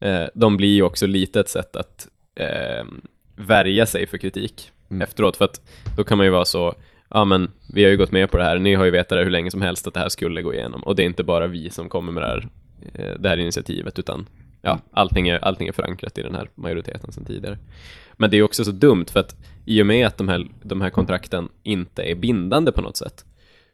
[0.00, 2.86] eh, de blir ju också lite ett sätt att eh,
[3.36, 5.60] värja sig för kritik efteråt, för att
[5.96, 6.74] då kan man ju vara så,
[7.14, 9.24] ja men vi har ju gått med på det här, ni har ju vetat det
[9.24, 11.46] hur länge som helst att det här skulle gå igenom, och det är inte bara
[11.46, 12.48] vi som kommer med det här,
[12.94, 14.26] eh, det här initiativet, utan
[14.62, 17.58] ja, allting är, allting är förankrat i den här majoriteten sedan tidigare.
[18.12, 20.80] Men det är också så dumt, för att i och med att de här, de
[20.80, 23.24] här kontrakten inte är bindande på något sätt,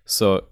[0.04, 0.42] så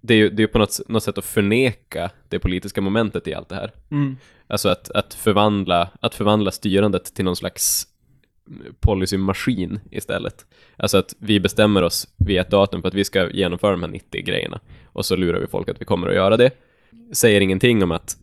[0.00, 3.34] det är ju det är på något, något sätt att förneka det politiska momentet i
[3.34, 3.72] allt det här.
[3.90, 4.16] Mm.
[4.46, 7.86] Alltså att, att, förvandla, att förvandla styrandet till någon slags
[8.80, 10.46] policymaskin istället.
[10.76, 13.90] Alltså att vi bestämmer oss vid ett datum för att vi ska genomföra de här
[13.90, 16.50] 90 grejerna och så lurar vi folk att vi kommer att göra det.
[17.12, 18.16] Säger ingenting om att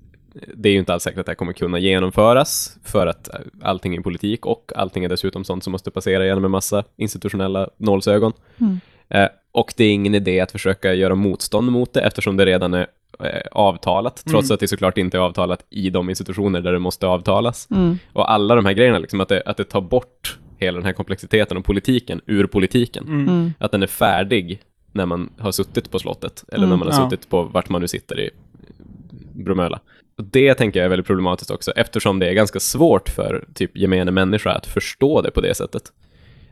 [0.56, 3.30] det är ju inte alls säkert att det här kommer kunna genomföras för att
[3.62, 7.70] allting är politik och allting är dessutom sånt som måste passera genom en massa institutionella
[7.78, 8.34] nålsögon.
[9.10, 12.74] Eh, och det är ingen idé att försöka göra motstånd mot det eftersom det redan
[12.74, 12.88] är
[13.52, 17.68] avtalat, trots att det såklart inte är avtalat i de institutioner där det måste avtalas.
[18.14, 20.94] Och alla de här grejerna, liksom, att, det, att det tar bort hela den här
[20.94, 23.04] komplexiteten och politiken ur politiken.
[23.08, 23.54] Mm.
[23.60, 24.60] Att den är färdig
[24.92, 27.10] när man har suttit på slottet, eller när man har Ja.
[27.10, 28.30] suttit på vart man nu sitter i
[29.34, 29.80] Bromölla.
[30.18, 33.78] Och det tänker jag är väldigt problematiskt också, eftersom det är ganska svårt för typ
[33.78, 35.84] gemene människa att förstå det på det sättet.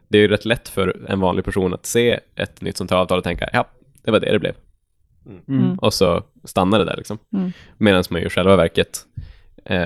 [0.07, 2.97] Det är ju rätt lätt för en vanlig person att se ett nytt sånt här
[2.97, 3.68] avtal och tänka, ja,
[4.03, 4.53] det var det det blev.
[5.48, 5.76] Mm.
[5.80, 7.18] Och så stannar det där liksom.
[7.34, 7.52] Mm.
[7.78, 9.00] Medan man ju i själva verket
[9.66, 9.86] eh,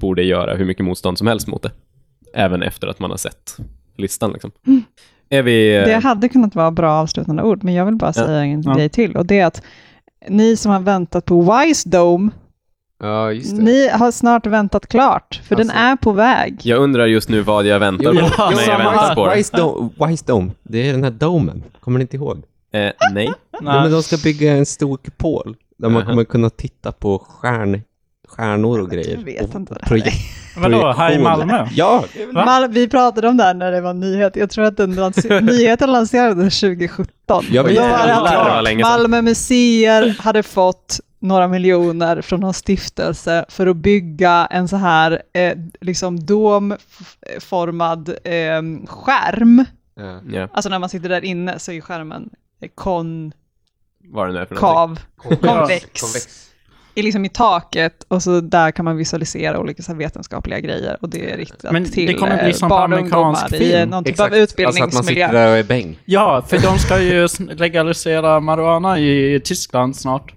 [0.00, 1.70] borde göra hur mycket motstånd som helst mot det.
[2.34, 3.56] Även efter att man har sett
[3.96, 4.50] listan liksom.
[5.28, 5.76] Är vi...
[5.76, 8.74] eh, Det hade kunnat vara bra avslutande ord, men jag vill bara säga en Ja.
[8.74, 9.16] grej till.
[9.16, 9.62] Och det är att
[10.28, 12.30] ni som har väntat på Wise Dome
[13.04, 13.62] Ja, just det.
[13.62, 15.68] Ni har snart väntat klart, för Alltså.
[15.68, 16.60] den är på väg.
[16.62, 18.18] Jag undrar just nu vad jag väntar på.
[18.18, 19.36] Ja, när jag samma väntar på det.
[19.36, 21.62] Wise Dome, Wise Dome, det är den här domen.
[21.80, 22.42] Kommer ni inte ihåg?
[22.72, 23.32] Eh, nej.
[23.66, 27.82] Ja, men de ska bygga en stor kupol där man kommer kunna titta på stjärn,
[28.28, 29.16] stjärnor och grejer.
[29.16, 29.74] Jag vet och inte.
[29.74, 30.12] proje-
[30.56, 31.18] Vadå, här i.
[31.18, 31.68] Malmö?
[31.72, 32.04] Ja?
[32.32, 34.36] Mal- vi pratade om det här när det var nyhet.
[34.36, 37.44] Jag tror att den lans- nyheten lanserades 2017.
[37.50, 38.80] Ja, men Och då var det att.
[38.80, 45.22] Malmö museer hade fått några miljoner från någon stiftelse för att bygga en så här
[45.32, 49.64] eh, liksom domformad eh, skärm.
[50.32, 52.30] Ja, Alltså när man sitter där inne så är skärmen
[52.62, 53.32] eh, konkav,
[54.04, 55.04] vad det nu är för någonting.
[55.40, 56.48] konvex.
[56.94, 60.96] I, liksom i taket och så där kan man visualisera olika så här vetenskapliga grejer
[61.00, 63.42] och det är riktat Men det till kommer bli eh, som på barn och amerikansk
[63.42, 63.90] ungdomar i film.
[63.90, 64.32] någon typ Exakt.
[64.34, 65.26] av Alltså att man utbildningsmiljö.
[65.28, 65.98] sitter där och är bäng.
[66.04, 70.34] Ja, för de ska ju legalisera marijuana i Tyskland snart.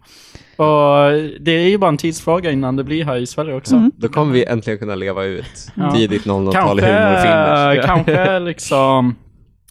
[0.57, 1.11] Och
[1.41, 3.75] det är ju bara en tidsfråga innan det blir här i Sverige också.
[3.75, 3.91] Mm.
[3.97, 5.91] Då kommer vi äntligen kunna leva ut Ja.
[5.91, 7.83] tidigt 00-tal Kanske, humorfilmer.
[7.85, 9.15] kanske liksom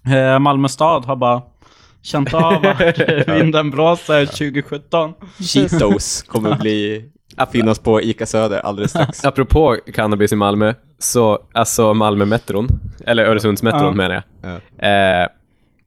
[0.06, 1.42] eh, Malmö stad har bara
[2.04, 2.98] känt av att
[3.28, 5.14] vinden blåser 2017.
[5.40, 7.04] Cheetos kommer bli
[7.52, 9.24] finnas på Ica Söder alldeles strax.
[9.24, 12.68] Apropå cannabis i Malmö, så alltså Malmö-metron,
[13.06, 13.90] eller Öresundsmetron Ja.
[13.92, 14.60] menar jag.
[14.80, 14.88] Ja.
[14.88, 15.28] Eh,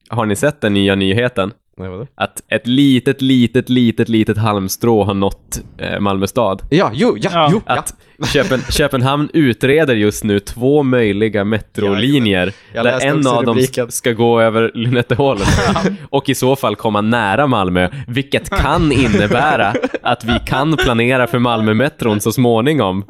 [0.09, 1.51] har ni sett den nya nyheten?
[1.79, 2.07] Nej, vadå?
[2.15, 6.61] Att ett litet, litet, litet, litet halmstrå har nått eh, Malmö stad.
[6.69, 7.49] Ja, jo, ja, Ja.
[7.51, 7.73] jo, ja.
[7.73, 7.93] Att
[8.33, 14.41] Köpen, Köpenhamn utreder just nu två möjliga metrolinjer Jag där en av dem ska gå
[14.41, 15.41] över Lynetteholm
[16.09, 21.39] och i så fall komma nära Malmö, vilket kan innebära att vi kan planera för
[21.39, 23.05] Malmö-metron så småningom.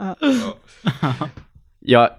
[1.80, 2.10] Ja,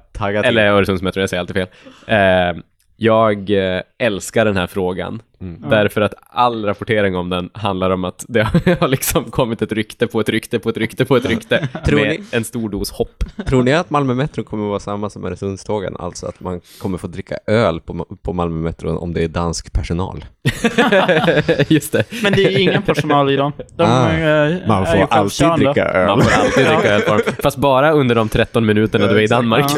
[0.45, 1.69] eller Öresundsmetron, jag säger alltid fel.
[2.07, 2.63] Eh,
[3.01, 5.71] jag eh, älskar den här frågan, Mm.
[5.71, 8.43] därför att all rapportering om den handlar om att det
[8.81, 12.01] har liksom kommit ett rykte på ett rykte på ett rykte på ett rykte Tror
[12.01, 13.25] med ni- en stor dos hopp.
[13.47, 15.97] Tror ni att Malmö Metro kommer vara samma som Öresundstågen?
[15.99, 19.73] Alltså att man kommer få dricka öl på, på Malmö Metro om det är dansk
[19.73, 20.25] personal?
[21.69, 22.05] Just det.
[22.23, 23.53] Men det är ju ingen personal i dem.
[23.77, 26.07] De Ah, eh, Man är får ju alltid dricka öl.
[26.07, 27.21] Man får alltid dricka öl.
[27.43, 29.71] Fast bara under de 13 minuterna du är i Danmark.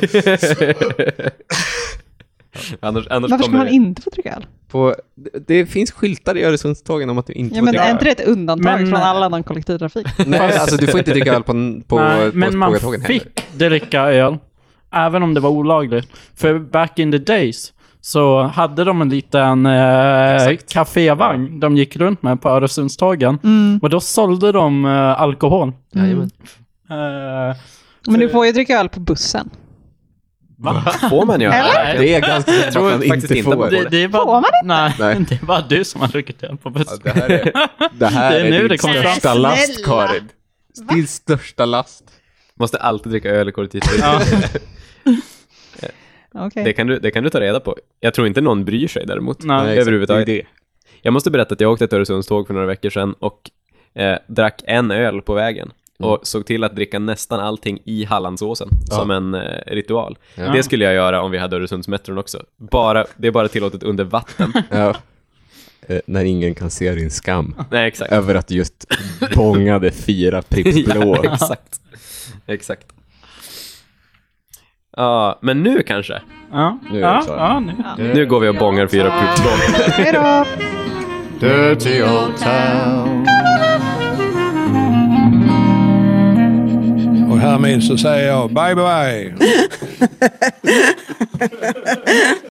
[2.81, 4.47] Annars annars Varför ska man det- inte få dricka öl?
[4.69, 7.85] På, det, det finns skyltar i Öresundstågen om att du inte Ja, får men dricka
[7.85, 7.93] är öl.
[7.93, 10.07] inte det ett undantag Men- från all annan kollektivtrafik?
[10.27, 11.53] Nej, alltså du får inte dricka öl på,
[11.87, 13.15] på, Nej, på men man spårtågen heller.
[13.21, 14.37] fick dricka öl,
[14.93, 16.09] även om det var olagligt.
[16.37, 22.23] För back in the days så hade de en liten eh, kafévagn de gick runt
[22.23, 23.39] med på Öresundstågen.
[23.45, 23.79] Mm.
[23.83, 25.73] Och då sålde de eh, alkohol.
[25.93, 26.31] Jajamän.
[26.91, 27.57] Eh,
[28.07, 29.51] Men du får ju dricka öl på bussen.
[30.61, 30.93] Va?
[31.11, 31.99] Får man göra Eller?
[31.99, 33.55] Det är ganska Jag tror att man inte inte får.
[33.57, 35.17] på Det, det är bara, Får man Nej, Nej.
[35.29, 36.99] det är bara du som har druckit öl på Ja, bussen.
[37.05, 37.53] det här är,
[37.93, 39.13] det här Det är är, nu din det kommer fram.
[39.13, 39.85] största last.
[39.85, 40.29] Karin.
[40.95, 42.05] Din största last.
[42.55, 44.63] Måste alltid dricka öl i kollektivtrafik.
[46.35, 46.65] Okej.
[46.65, 47.77] Det, kan du, det kan du ta reda på.
[48.01, 49.43] Jag tror inte någon bryr sig däremot.
[49.43, 49.79] Nej.
[49.79, 50.27] överhuvudtaget.
[50.27, 50.47] Det är det.
[51.03, 53.51] Jag måste berätta att jag åkte ett Öresundståg för några veckor sedan och
[53.95, 55.73] eh, drack en öl på vägen.
[56.01, 56.11] Mm.
[56.13, 58.97] Och såg till att dricka nästan allting i Hallandsåsen Ja.
[58.97, 60.19] som en eh, ritual.
[60.35, 60.53] Ja.
[60.53, 62.43] Det skulle jag göra om vi hade Öresundsmetron också.
[62.57, 64.53] Bara, det är bara tillåtet under vatten.
[64.71, 64.95] Ja.
[65.89, 68.13] Eh, när ingen kan se din skam Nej, exakt.
[68.13, 68.87] över att just
[69.35, 71.17] bångade fyra Pripps blå.
[71.25, 71.81] Ja, exakt.
[72.47, 72.87] Exakt.
[74.97, 76.23] Ja, men nu kanske.
[76.53, 77.61] Ja, Nu är ja, ja,
[77.99, 78.15] nu.
[78.15, 79.51] Nu går vi och bångar fyra Pripps Blå.
[79.93, 80.45] Hej då!
[81.47, 83.20] Dirty old town.
[87.41, 89.35] Och härmed så säger jag bye bye.